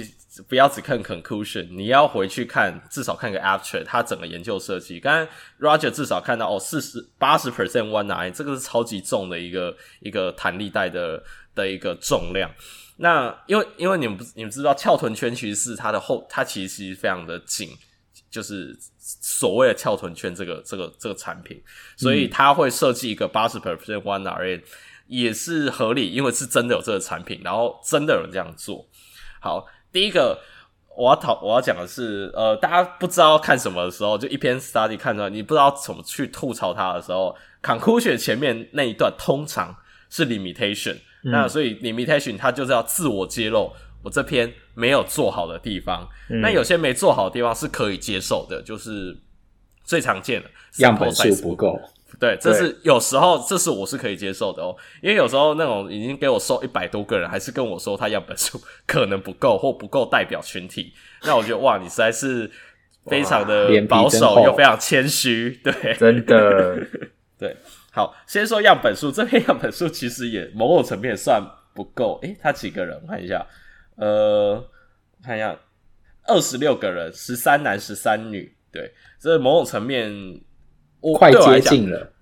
[0.49, 4.99] 不要只看 conclusion，你要回去看，至少看个 abstract，它整个研究设计。
[4.99, 11.23] 刚才 Roger 至少看到哦，四十八十 percent one nine，这个是超级重的一个一个弹力带的
[11.55, 12.51] 的一个重量。
[12.97, 17.69] 那因为因为你们不你们知道翘臀圈其实是它的后，它其实非常的紧，
[18.35, 21.61] 就是所谓的翘臀圈这个这个这个产品，
[21.95, 24.63] 所以它会设计一个八十 percent one rate
[25.07, 28.85] 也是合理，因为是真的有这个产品，然后真的有人这样做。
[29.39, 29.65] 好。
[29.95, 30.37] 第一个
[30.97, 39.73] 我要讨我要讲的是，呃，大家不知道看什么的时候，就一篇 study 看出来，你不知道怎么去吐槽它的时候，conclusion 前面那一段通常
[40.09, 43.71] 是 limitation，嗯，那所以 limitation 它就是要自我揭露
[44.05, 49.17] 我这篇没有做好的地方，嗯，那有些没做好的地方是可以接受的，就是
[49.83, 51.77] 最常见的样本数不够。
[52.19, 62.49] 对，这是有时候，这是我是可以接受的哦，因为有时候那种已经给我收一百多个人，还是跟我说他样本数 可能不够或不够代表群体，那我觉得哇，你实在是
[63.07, 66.77] 非常的保守又非常谦虚，对， 真的，
[67.39, 67.57] 对，
[67.91, 71.41] 好，先说样本数，这篇样本数其实也某种层面算
[71.73, 72.97] 不够，诶，他几个人？
[73.03, 73.45] 我看一下，
[73.95, 74.63] 呃，
[75.23, 75.57] 看一下，
[76.27, 80.11] 二十六个人，十三男十三女，对，这某种层面
[80.99, 81.17] 我。
[81.17, 82.13] 快接近了，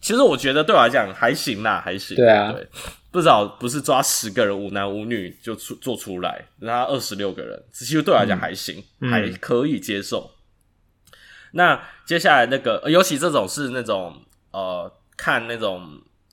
[0.00, 2.16] 其实我觉得对我来讲还行啦，还行。
[2.16, 2.66] 对啊，对，
[3.10, 10.30] 不知道不是抓十个人五男五女就出做出来，那二十六个人，其实对我来讲还行，嗯、还可以接受。
[10.30, 11.12] 嗯、
[11.52, 15.86] 那接下来那个，尤其这种是那种呃，看那种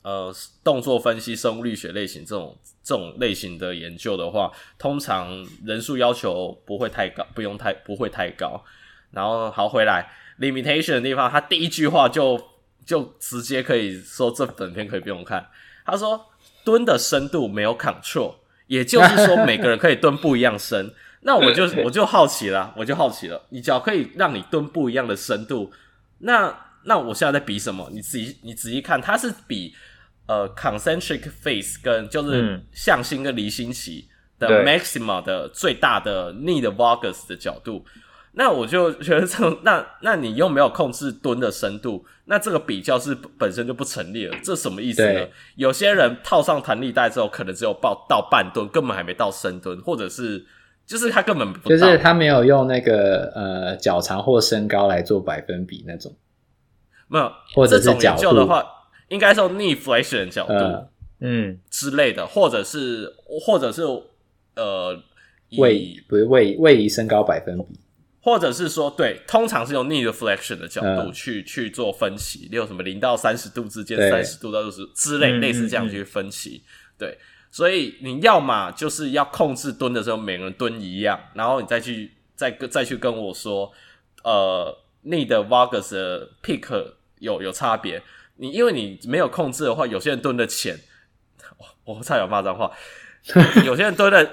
[0.04, 8.64] 呃动作分析、生物力学类型这种这种类型的研究的话，通常人数要求不会太高，不用太不会太高。
[9.12, 10.08] 然后好回来。
[10.38, 12.38] limitation 的地方，他第一句话就
[12.86, 15.48] 就直接可以说这本片可以不用看。
[15.86, 16.26] 他说
[16.66, 18.36] 蹲的深度没有 control，
[18.68, 20.94] 也就是说每个人可以蹲不一样深。
[21.26, 25.72] 那我就我就好奇了，我就好奇了，你脚可以让你蹲不一样的深度，
[26.20, 27.90] 那那我现在在比什么？
[27.94, 29.74] 你仔细你仔细看，它是比
[30.28, 34.08] 呃 concentric phase 跟就是向心跟离心期
[34.40, 37.86] 的 maxima 的最大的 knee 的 valgus 的角度。
[38.38, 44.36] 那我就觉得这种，那那你又没有控制蹲的深度，那这个比较是本身就不成立了。
[44.44, 45.26] 这什么意思呢？
[45.56, 50.46] 有些人套上弹力带之后，可能只有抱到半蹲，根本还没到深蹲，或者是
[50.86, 56.14] 就是他根本不就是他没有用那个呃脚长或身高来做百分比那种，
[57.08, 58.62] 没有，或者是这种研究的话，
[59.16, 60.88] 应该说 knee flexion 的角度，
[61.22, 63.12] 嗯之类的，或者是
[63.46, 63.82] 或者是
[64.56, 65.02] 呃
[65.58, 67.80] 位不是位位移身高百分比。
[68.22, 76.64] 或者是说，对，通常是用 knee flexion 的角度去、嗯、去做分析，例如什么零到三十度之间，三十度到六十之类，类似这样去分析。
[76.98, 77.16] 对，
[77.52, 83.72] 所以你要嘛就是要控制蹲的时候，每个人蹲一样，然后你再去再再去跟我说，
[84.24, 84.76] 呃
[85.06, 88.02] ，knee 的 valgus 的 pick 有有差别。
[88.38, 90.78] 你因为你没有控制的话，有些人蹲的浅，
[91.84, 92.72] 我差点骂脏话，
[93.66, 94.24] 有些人蹲的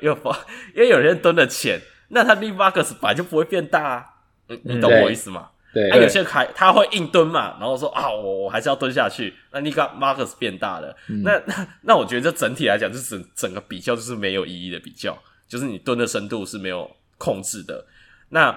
[0.00, 0.34] 有有
[0.74, 1.80] 因为有些人蹲的浅。
[2.08, 4.06] 那他 valgus 本来就不会变大啊，
[4.48, 5.48] 你你懂我意思吗？
[5.72, 9.34] 对，啊，有些人还他会硬蹲嘛，然后说啊，我我还是要蹲下去。
[9.50, 17.86] 那你看 Marcus 变大了，嗯、那那那我觉得这整体来讲，就是整整个比较就是没有意义的比较，就是你蹲的深度是没有控制的。
[18.28, 18.56] 那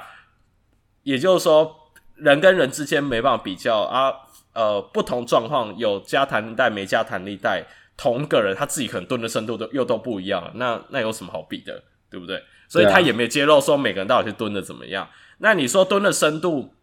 [1.03, 1.73] 也就是说，
[2.15, 4.13] 人跟人之间没办法比较啊。
[4.57, 7.63] 呃，不同状况有加弹力带没加弹力带，
[7.95, 12.41] 同个人他自己可能蹲的深度都又都不一样，那那有什么好比的，对不对？
[12.67, 15.07] 所以他也没揭露说每个人到底是蹲的怎么样。
[15.37, 16.73] 那你说蹲的深度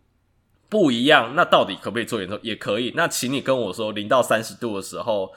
[0.68, 2.38] 不一样，那到底可不可以做研究？
[2.42, 2.92] 也可以。
[2.94, 5.32] 那请你跟我说，零到三十度的时候，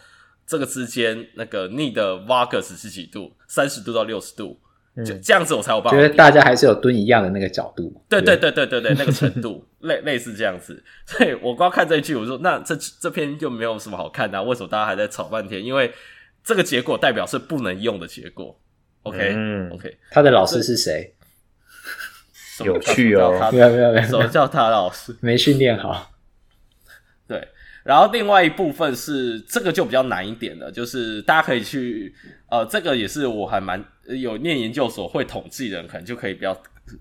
[0.45, 3.33] 这个之间那个逆的 valgus 是几度？
[3.47, 4.59] 三十度到六十度，
[5.05, 5.99] 就这样子我才有办法。
[5.99, 8.03] 觉得大家还是有蹲一样的那个角度。
[8.09, 10.83] 对对对对对对，那个程度 类类似这样子。
[11.05, 15.63] 所以我光看这一句，我说 那这这篇就没有什么好看的啊，为什么大家还在吵半天？
[15.63, 15.93] 因为
[16.43, 18.59] 这个结果代表是不能用的结果。
[19.03, 21.13] OK，嗯，OK，他的老师是谁？
[22.65, 25.15] 有趣哦，没有没有没有，什么叫他老师？
[25.21, 26.11] 没训练好。
[27.27, 27.47] 对，
[27.83, 32.11] 然后另外一部分是这个就比较难一点的，就是大家可以去，
[32.49, 36.55] 呃，这个也是我还蛮有念研究所会统计的人，可能就可以比较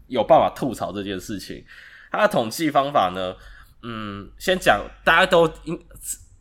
[0.09, 1.64] 有办法吐槽这件事情。
[2.11, 3.35] 他的统计方法呢，
[3.83, 5.79] 嗯，先讲大家都应。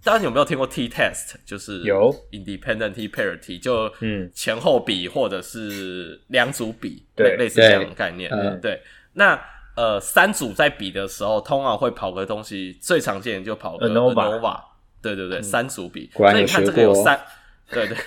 [0.03, 1.33] 大家有没有听过 t-test？
[1.47, 8.29] 就是有 independent t-parity，就嗯前后比或者是两组比，对，类似这样的概念。
[8.29, 8.81] 对，对
[9.13, 9.35] 那
[9.75, 14.61] 呃三组在比的时候，通常会跑个东西，最常见的就跑个 ANOVA。
[15.01, 16.07] 对对对，三组比。
[16.13, 17.19] 所以你看这个有三，
[17.71, 17.97] 对对，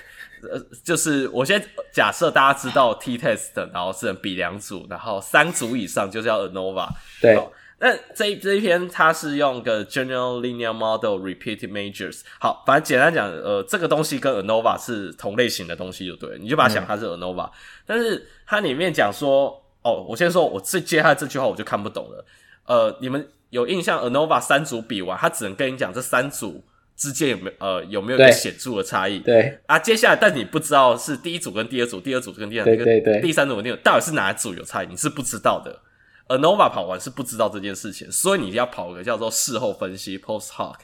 [0.42, 6.88] 呃，就是我先假设大家知道 t-test，然后是比两组，然后三组以上就叫 ANOVA。
[7.20, 7.38] 对。
[7.80, 12.22] 那这一这一篇它是用个 General Linear Model Repeated Measures。
[12.40, 17.46] 好，反正简单讲，呃，这个东西跟 ANOVA 是同类型的东西，就对了，你就把它想它是 ANOVA。
[17.46, 17.52] 嗯、
[17.86, 22.24] 但是它里面讲说，哦，我先说，我这接下来这句话我就看不懂了。
[22.66, 26.64] 呃，你们有印象 ANOVA 三组比完，它只能跟你讲这三组
[26.98, 29.20] 之间有没有呃有没有一个显著的差异？
[29.20, 34.88] 对啊，接下来但你不知道是第一组跟第二组，第二组跟第二组，对对对，第三组跟第二组到底是哪一组有差异？
[34.88, 35.80] 你是不知道的。
[36.26, 40.76] 而 Nova 跑完是不知道这件事情，所以你要跑个叫做事后分析 （post hoc）。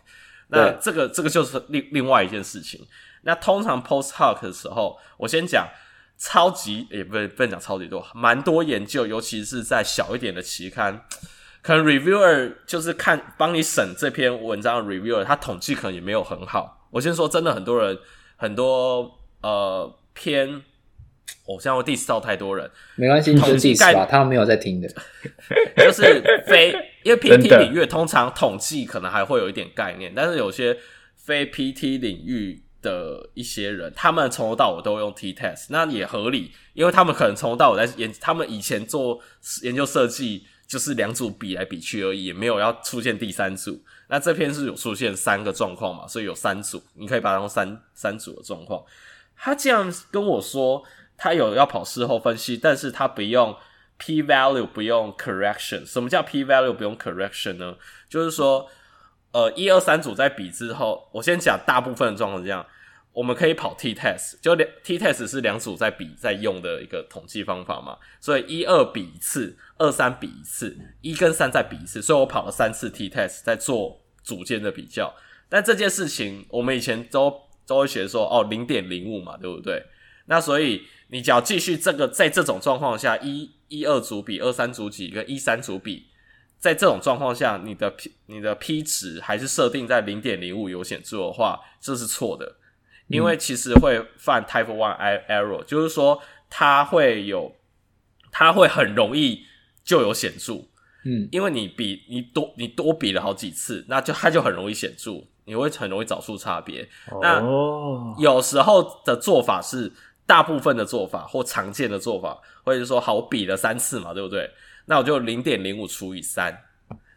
[0.49, 2.87] 那这个这个就是另另外一件事情。
[3.25, 5.69] 那通常 post hoc 的时候，我先讲
[6.17, 11.05] 超级也不不能讲超级多，蛮多研究，尤其是在小一点的期刊，
[11.65, 16.87] 可能 reviewer 就是看帮你审这篇文章的 reviewer，他统计可能也没有很好。
[16.91, 17.99] 我先说真的，很多人
[18.37, 20.63] 很多呃偏。
[21.47, 24.89] 我现在会 diss 到太多人，没关系，你就 diss 吧，他们没有在听的。
[25.77, 30.77] 就是非因为 PT 领域通常统计可能还会有一点概念，但是有些
[31.17, 39.21] 非 PT 领域的一些人，他们从头到尾都用 T test，那也合理，因为他们可能从头到尾在研，他们以前做
[39.63, 43.83] 研究设计就是两组比来比去而已，也没有要出现第三组。
[44.09, 48.85] 那这篇是有出现三个状况嘛，所以有三组，你可以把它当三三组的状况。
[49.37, 50.83] 他这样跟我说。
[51.17, 53.57] 他有要跑事后分析，但是他不用
[53.99, 55.87] p value，不用 correction。
[55.87, 57.77] 什么叫 p value 不用 correction 呢？
[58.09, 58.69] 就是说，
[59.31, 62.67] 呃，一二三组在比之后，我先讲大部分的状况是这样，
[63.15, 75.15] 我们可以跑 t test，就两 t test 是两组在比在用的一个统计方法嘛，所以一二比一次，二三比一次，一跟三再比一次，所以我跑了三次 t test 在做组间的比较。
[75.49, 77.33] 但这件事情我们以前都
[77.67, 79.83] 都会学说，哦，零点零五嘛，对不对？
[80.27, 80.83] 那所以。
[81.09, 86.07] 你只要继续这个，在这种状况下，一、一二组比，二三组比跟一三组比，
[86.59, 92.57] 在这种状况下，你的 P 你的 P 值还是设定在零点零五有显著的话，这是错的，
[93.09, 94.97] 因为其实会犯 Type One
[95.29, 97.55] error，就是说它会有，
[98.31, 99.45] 它会很容易
[99.85, 100.67] 就有显著，
[101.05, 106.89] 嗯，因为你比你多你多比了好几次，那就它就很容易显著，你会很容易找出差别。
[107.11, 107.19] 哦，
[108.17, 109.93] 那有时候的做法是。
[110.27, 114.51] 大部分的做法或常见的做法，或者是说，好，我比了三次嘛，对不对？
[114.87, 116.63] 那我就零点零五除以三，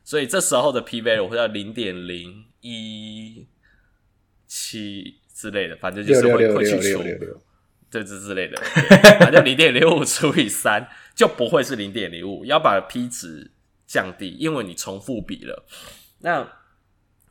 [0.03, 3.47] 所以这时候的 p value 会在零点零一
[4.47, 7.03] 七之类的，反正就是会会去除，
[7.91, 8.61] 这只之类的，
[9.19, 13.51] 反正零点零五除以三就不会是零点零五，要把 P 值
[13.85, 15.65] 降低，因为你重复比了。
[16.19, 16.47] 那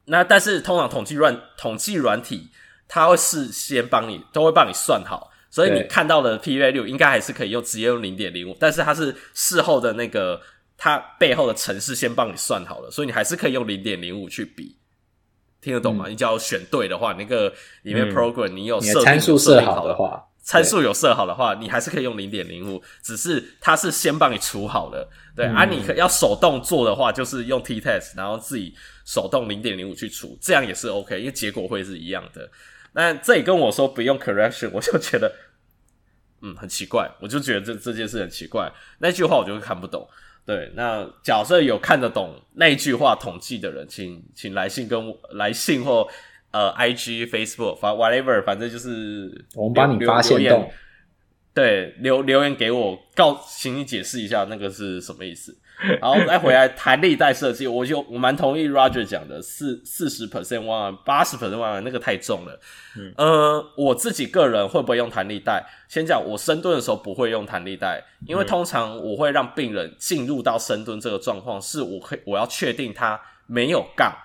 [0.07, 2.49] 那但是通常统计软统计软体，
[2.87, 10.41] 它会事先帮你都会帮你算好，所以你看到的 P value 应该还是可以用直接用零点零五，但是它是事后的那个
[10.79, 14.77] 它背后的程式先帮你算好了，所以你还是可以用零点零五去比。
[15.67, 16.05] 听得懂吗？
[16.07, 17.53] 嗯、你只要选对的话，那个
[17.83, 25.11] 里面 program 你有设参数设好的话，参数有设好的话，你还是可以用零点零五，只是它是先帮你除好了。
[25.35, 28.73] 对，嗯、啊，你要手动做的话，就是用 t test，然后自己
[29.05, 32.49] 手动零点零五去除，这样也是 OK，因为结果会是一样的。
[32.93, 35.35] 那这里跟我说不用 correction，我就觉得
[36.43, 40.09] 嗯很奇怪，我就觉得这这件事很奇怪，那句话我就会看不懂。
[40.47, 46.07] 对，那假设有看得懂那句话统计的人，请请来信跟我来信或
[46.53, 50.71] 呃，IG、Facebook，反 whatever，反正就是我们帮你发现洞。
[51.53, 55.59] 对，留留言给我，告请你解释一下那个是什么意思。
[56.01, 62.59] 然后再回来弹力带设计，我就我蛮同意 Roger 讲的，四四十 percent one，八十 percent one，那个太重了。
[62.97, 65.67] 嗯，呃，我自己个人会不会用弹力带？
[65.89, 74.17] 先讲我深蹲的时候不会用弹力带，因为通常我会让病人进入到深蹲这个状况，是我可以我要确定他没有杠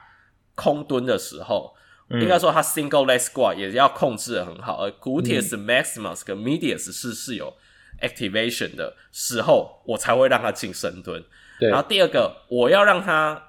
[0.55, 1.75] 空蹲的时候。
[2.13, 7.53] 应该说，他 single leg squat 也要控制的很好，而 gluteus maximus 跟 medius 是是有
[8.01, 11.23] activation 的时候，我才会让他进深蹲。
[11.61, 11.69] 对。
[11.69, 13.41] 然后第二个，我要让他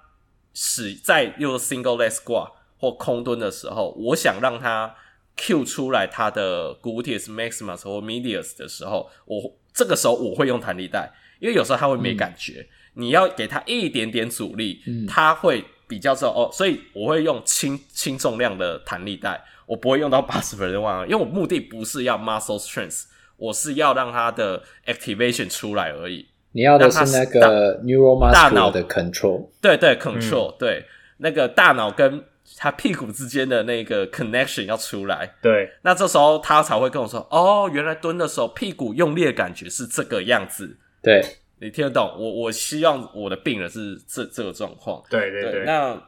[0.54, 4.94] 使在用 single leg squat 或空蹲的时候，我想让它
[5.36, 15.64] cue 出来他的 gluteus maximus 或 medius 的时候，我这个时候我会用弹力带，因为有时候他会没感觉，嗯、你要给他一点点阻力，嗯、它会。
[15.88, 23.02] 比较之后哦，所以我会用轻轻重量的弹力带，我不会用到八十分的万，因为我目的不是要 muscle strength，
[23.36, 26.26] 我是要让他的 activation 出来而已。
[26.52, 30.86] 你要的是那个 neuromuscular 大脑的 control，对对 control，、嗯、对
[31.18, 32.24] 那个大脑跟
[32.56, 35.34] 他屁股之间的那个 connection 要出来。
[35.42, 40.78] 对，那这时候他才会跟我说，哦，原来蹲的时候屁股用力的感觉是这个样子。
[41.02, 41.22] 对。
[41.60, 42.12] 你听得懂？
[42.18, 45.00] 我我希望我的病人是这这个状况。
[45.08, 45.52] 对对对。
[45.52, 46.02] 对那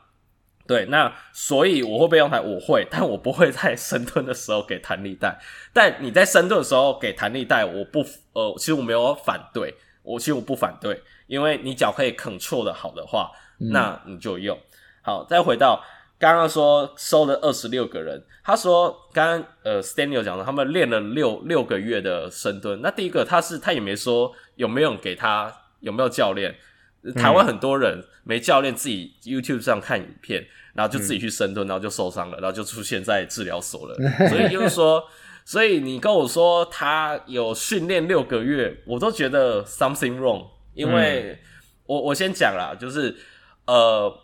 [0.66, 2.40] 对那，所以我会不会用台？
[2.40, 5.38] 我会，但我不会在深蹲的时候给弹力带。
[5.72, 9.72] 但你在深蹲的时候给弹力带，我不呃，其实我没有反对，
[10.04, 14.56] 我其实我不反对，因为你脚可以 control 的好的话，那你就用。
[14.56, 14.62] 嗯、
[15.02, 15.82] 好，再回到。
[16.16, 22.80] 刚刚说收了二十六个人，他说刚刚呃，Stanley 讲的，他们练了六六个月的深蹲。
[22.80, 26.54] 那第一个他是他也没说有没有给他有没有教练。
[27.16, 33.94] 台湾很多人没教练，自己 YouTube 上看影片，然后就自己去深蹲，然后就受伤了，然后就出现在治疗所了。
[34.30, 35.04] 所以就是说，
[35.44, 40.46] 所以你跟我说他有训练六个月，我都觉得 something wrong。
[40.74, 41.38] 因为
[41.86, 43.16] 我我先讲啦，就是
[43.66, 44.20] 呃。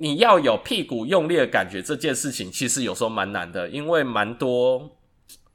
[0.00, 4.96] 你要有屁股用力的感觉，这件事情其实有时候蛮难的，因为蛮多，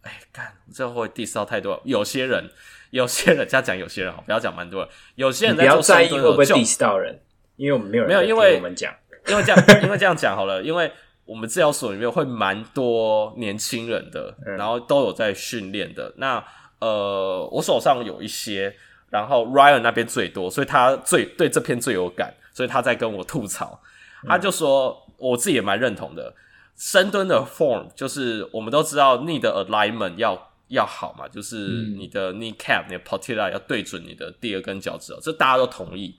[0.01, 1.79] 哎，干，这会 diss 到太多。
[1.85, 2.51] 有些人，
[2.89, 4.89] 有些人，这样讲有些人好，不要讲蛮多人。
[5.15, 7.17] 有些人在做深蹲，会不会 diss 到人？
[7.55, 8.93] 因为我们没有人没有，因为我们讲，
[9.29, 10.91] 因为这样，因为这样讲好了，因为
[11.25, 16.13] 我们治疗所里面会蛮多年轻人的，嗯、然后都有在训练的。
[16.17, 16.43] 那
[16.79, 18.75] 呃，我手上有一些，
[19.09, 23.81] 然后 Ryan 那边最多，所以他最对这篇最有感，所以他在跟我吐槽。
[24.27, 26.33] 他就说，我自己也蛮认同的。
[26.75, 31.55] 深蹲的 form 就是我们都知道，knee 的 alignment 要要好嘛，就是
[31.97, 36.17] 你的 knee cap、你的 patella 要对准你的第二根脚趾，这大家都同意。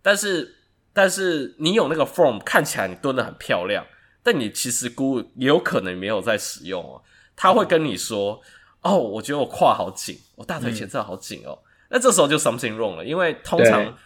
[0.00, 0.56] 但是，
[0.92, 3.84] 但是你有那个 form，看起来你蹲的很漂亮，
[4.24, 7.00] 但你其实估也有可能没有在使用哦。
[7.36, 8.40] 他会跟你说
[8.82, 11.56] ：“哦，我觉得我胯好紧，我大腿前侧好紧哦。”
[11.90, 13.96] 那这时候就 something wrong 了，因为通常。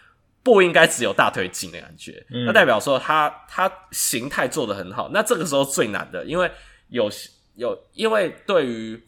[0.40, 5.10] 不应该只有大腿紧的感觉，嗯、那代表说他他形态做得很好。
[5.12, 6.50] 那这个时候最难的，因为
[6.88, 7.10] 有
[7.56, 8.98] 有，因为对于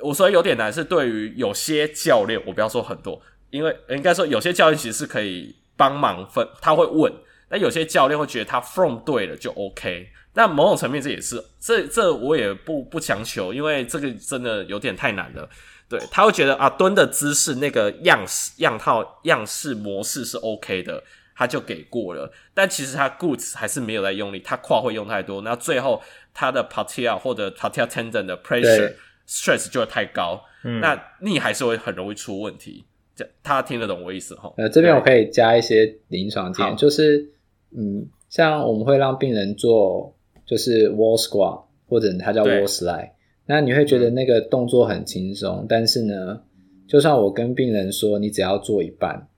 [0.00, 7.12] 我说有点难，是对于有些教练，我不要说很多，因为应该说有些教练其实是可以帮忙分，他会问。
[7.48, 10.08] 那有些教练会觉得他 form 对了就 OK。
[10.34, 15.48] 那某种层面这也是，这这我也不不强求，因为这个真的有点太难了。
[15.88, 21.02] 对，他会觉得啊，蹲的姿势那个样式、样套、样式模式是 OK 的，
[21.34, 22.30] 他就给过了。
[22.52, 26.02] 但其实他 glutes 还是没有在用力，他胯会用太多，那最后
[26.34, 28.94] 他的 patella 或者 patella tendon 的 pressure
[29.28, 32.84] stress 就会太高，嗯、那你还是会很容易出问题。
[33.14, 34.52] 这他听得懂我意思哈？
[34.58, 37.26] 呃，这边我可以加一些临床经验，就是
[37.70, 40.14] 嗯，像我们会让病人做
[40.44, 43.10] 就是 wall squat，或者它叫 wall slide，
[43.46, 46.42] 那你会觉得那个动作很轻松，但是呢，
[46.86, 49.28] 就算我跟病人说你只要做一半，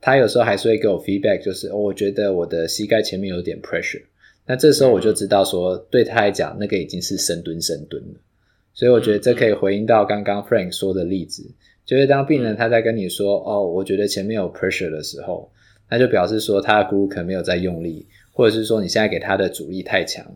[0.00, 4.02] 他有时候还是会给我 feedback，就是哦，我觉得我的膝盖前面有点 pressure，
[4.46, 8.20] 那这时候我就知道说对他来讲那个已经是深蹲深蹲了，
[8.74, 11.50] 所以我觉得这可以回应到刚刚 Frank 说的例子，
[11.86, 15.50] 就是当病人他在跟你说哦，我觉得前面有 pressure 的时候，
[15.88, 18.06] 那就表示说他的 glute 可能没有在用力。
[18.36, 20.26] 或者是说你现在给他的阻力太强，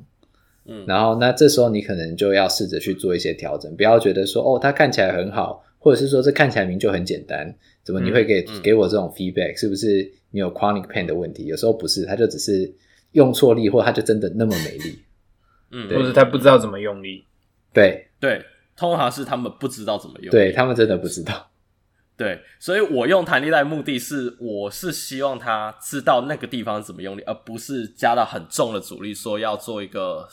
[0.67, 9.59] 嗯，然后那这时候你可能就要试着去做一些调整，不要觉得说哦，他看起来很好，或者是说这看起来明明就很简单，怎么你会给、嗯、给我这种 feedback？
[9.59, 11.47] 是不是你有 chronic pain 的问题？
[11.47, 12.73] 有时候不是，他就只是
[13.11, 14.99] 用错力，或他就真的那么没力，
[15.73, 17.25] 嗯，或者他不知道怎么用力，
[17.73, 18.45] 对对，
[18.77, 21.51] 通常是他们不知道怎么用力，对他们真的不知道。
[22.19, 30.29] 对，所以我用弹力带目的是，我是希望他知道那个地方怎么用力，而不是加到很重的阻力，说要做一个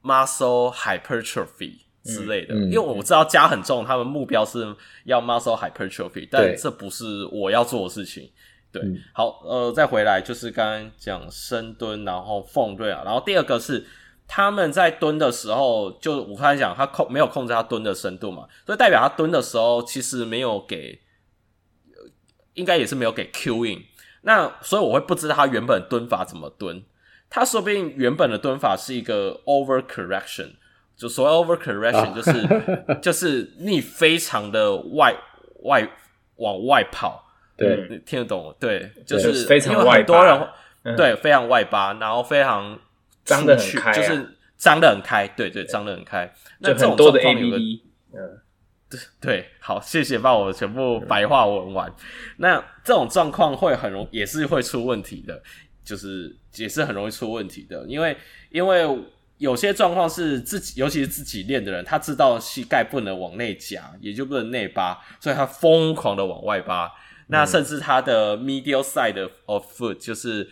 [0.00, 2.54] muscle hypertrophy 之类的。
[2.54, 4.64] 嗯嗯、因为我知道加很重，他们目标是
[5.04, 8.30] 要 muscle hypertrophy，但这不是我要做的事情。
[8.70, 13.84] 对，嗯、好，呃，再回来就是刚刚讲深蹲，然后凤对啊，然后第二个是。
[14.32, 21.00] 他们在蹲的时候，就我刚才讲，他控没有控制他蹲的深度嘛，所以代表他蹲的时候其实没有给，
[22.54, 23.82] 应该也是没有给 cueing。
[24.20, 26.80] 那所以我会不知道他原本蹲法怎么蹲，
[27.28, 30.52] 他说不定原本的蹲法是一个 over correction，
[30.96, 33.02] 就所谓 over correction 就是、oh.
[33.02, 35.12] 就是你非常的外
[35.64, 35.90] 外
[36.36, 37.24] 往外跑，
[37.56, 38.54] 对，你听得懂？
[38.60, 40.48] 对，就是非常外很多人、
[40.84, 42.78] 嗯、对非常外八，然后非常。
[43.24, 46.32] 张得很开、啊，就是张得很开，对对，张得很开。
[46.58, 47.80] 那这种多的 ABD，
[48.12, 48.40] 嗯，
[48.88, 51.88] 对 对，好，谢谢帮我全部白话文完。
[51.88, 51.94] 嗯、
[52.38, 55.42] 那这种状况会很容，也是会出问题的，
[55.84, 58.16] 就是也是很容易出问题的，因为
[58.50, 58.86] 因为
[59.38, 66.86] 有些状况是自己，尤其是自己练的人，他知道膝盖不能往内夹，也就不能内八，所以他疯狂的往外八。
[66.86, 66.90] 嗯、
[67.28, 70.50] 那甚至他的 medial side of foot 就是。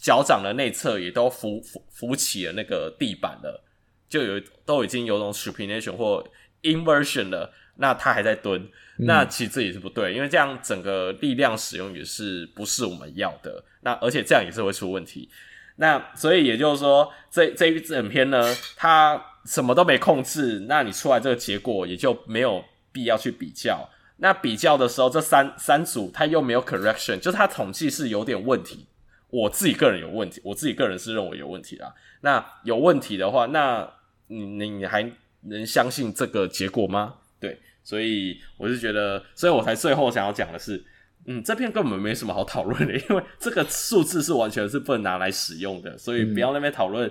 [0.00, 3.62] 脚掌的内侧也都扶扶扶起了那个地板了，
[4.08, 6.24] 就有都已经有种 supination 或
[6.62, 8.62] inversion 了，那他还在蹲，
[8.98, 15.28] 嗯、那其实这也是不对，因为这样整个力量使用也是不是我们要的，那而且这样也是会出问题。
[15.76, 23.88] 那所以也就是说，这这一整篇呢，他什么都没控制，那你出来这个结果也就没有必要去比较。
[24.16, 28.86] 那比较的时候，这三三组他又没有 correction，就是他统计是有点问题。
[29.30, 31.94] 我自己个人有问题，我自己个人是认为有问题啦。
[32.22, 33.88] 那有问题的话，那
[34.28, 35.10] 你你还
[35.42, 37.16] 能相信这个结果吗？
[37.38, 40.82] 对，所以我就觉得，所以我才最后想要讲的是，
[41.26, 47.10] 嗯，这篇根本没什么好讨论的， 因为这个数字是完全是不能拿来使用的，所以不要那边讨论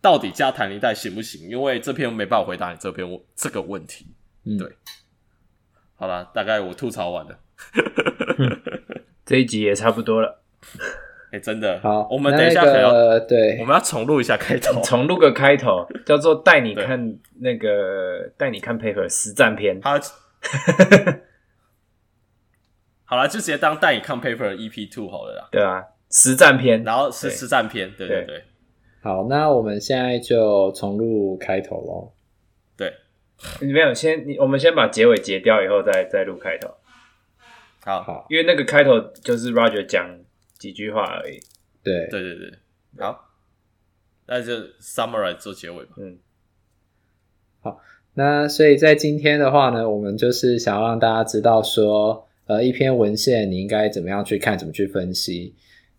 [0.00, 4.06] 到底加弹力带行不行，因为这篇没办法回答你这篇这个问题。
[4.44, 4.70] 嗯，对。
[5.96, 7.40] 好了，大概我吐槽完了，
[9.24, 10.42] 这一集也差不多了。
[11.36, 19.78] 哎，真的好，我们等一下可要、那个、对，我们要重录一下开头，重录个开头， 叫做带你看那个带你看 paper 实战篇。
[19.84, 19.98] 好，
[23.04, 25.48] 好了，就直接当带你看 paper EP two 好了啦。
[25.52, 28.42] 对啊，实战篇，然后是实战篇，对对对。
[29.02, 32.12] 好，那我们现在就重录开头喽。
[32.78, 32.94] 对，
[33.60, 36.70] 你没有先，你我们先把结尾截掉以后再再录开头。
[37.84, 40.08] 好好，因为那个开头就是 Roger 讲。
[40.58, 41.38] 几句话而已，
[41.82, 42.52] 对对对对，
[42.98, 43.28] 好，
[44.26, 45.96] 那就 summarize 做结尾吧。
[45.98, 46.18] 嗯，
[47.60, 47.80] 好，
[48.14, 55.54] 那所以在今天的话呢，我们就是想要让大家知道说，呃，一篇文献你应该怎么样去看，怎么去分析。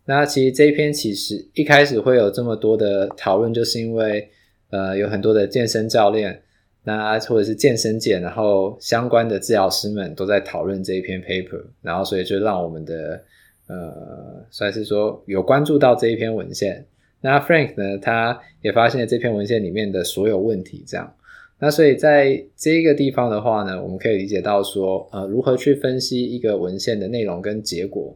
[0.05, 4.27] 那其实这一篇其实一开始会有这么多的讨论，就是因为
[4.71, 6.41] 呃有很多的健身教练，
[6.83, 13.23] 那或者是健身界，然后相关的治疗师们都在讨论这一篇 paper，然后所以就让我们的。
[13.67, 16.85] 呃，算是说有关注到这一篇文献，
[17.19, 21.13] 那 Frank 呢，他也发现了这篇文献里面的所有问题，这样，
[21.59, 28.15] 那所以在这个地方的话呢，我们可以理解到说，呃，如何去分析一个文献的内容跟结果，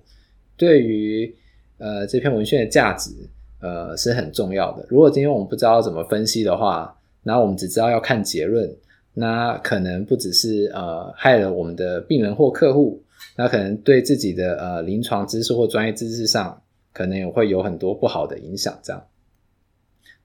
[0.56, 1.36] 对于
[1.80, 3.12] 呃这篇文献的价值，
[3.60, 4.86] 呃是很重要的。
[4.88, 8.74] 如果今天我们不知道怎么分析的话，然后我们只知道要看结论，
[9.14, 13.04] 那可能不只是呃害了我们的病人或客户。
[13.42, 16.62] 那可能对自己的呃临床知识或专业知识上，
[16.94, 18.80] 可能也会有很多不好的影响。
[18.84, 19.04] 这样，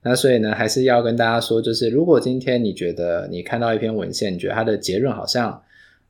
[0.02, 5.62] 那所以呢，还是要跟大家说，就是如果今天你觉得你看到一篇文献，你觉得它的结论好像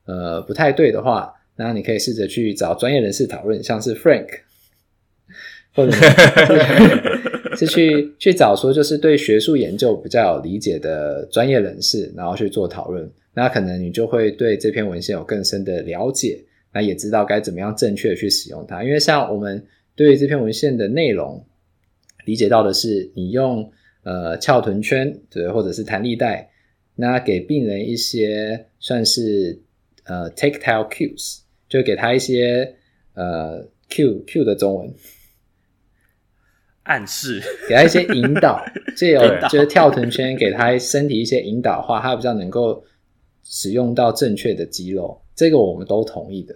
[0.06, 4.26] 呃不太对的话，那你可以试着去找专业人士讨论，像是 Frank，
[5.76, 5.92] 或者
[7.56, 13.08] 是去去找说就是对学术研究比较有理解的专业人士，然后去做讨论。
[13.32, 16.42] 那可能你就会对这篇文献有更深的了解，
[16.76, 18.84] 那也知道该怎么样正确的去使用它。
[18.84, 21.42] 因为像我们对于这篇文献的内容
[22.26, 23.72] 理解到的是，你用
[24.02, 26.50] 呃翘臀圈对，或者是弹力带，
[26.94, 29.58] 那给病人一些算是
[30.04, 32.74] 呃 tactile cues，就给他一些
[33.14, 34.92] 呃 cue cue 的中文。
[36.82, 38.62] 暗示，给他一些引导，
[38.94, 42.84] 借由 就是跳臀圈给他身体一些引导的话，他比较能够
[43.42, 46.54] 使用到正确的肌肉，这个我们都同意的。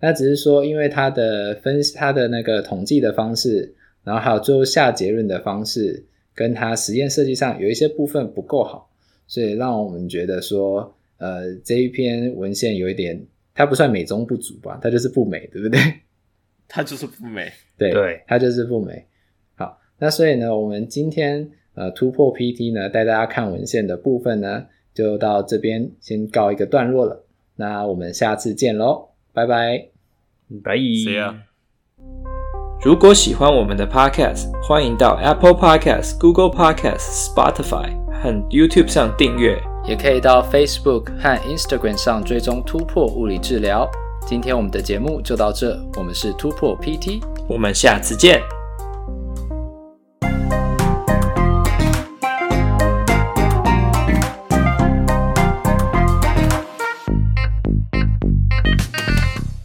[0.00, 8.90] 那只是说，因为他的分析，他的那个统计的方式，然后还有最后下结论的方式，跟他实验设计上有一些部分不够好，
[9.26, 13.22] 所以让我们觉得说，呃，这一篇文献有一点，
[13.54, 15.78] 它不算美中不足吧，它就是不美，对不对？
[16.66, 19.04] 它就是不美，对，对，它就是不美。
[19.56, 27.24] 好那所以呢，我们今天呃突破 PT 呢，带大家看文献的部分呢，就到这边先告一个段落了。
[27.56, 29.89] 那我们下次见喽，拜拜，
[30.58, 30.74] 拜。
[30.76, 31.34] See ya。
[32.82, 43.86] 如果喜欢我们的 Podcast，欢迎到 Apple Podcast、Google Podcast、Spotify 和 YouTube 上订阅，也可以到 Facebook 和 Instagram 上追踪突破物理治疗。
[44.26, 48.40] 今天我们的节目就到这，我们是突破 PT，我们下次见。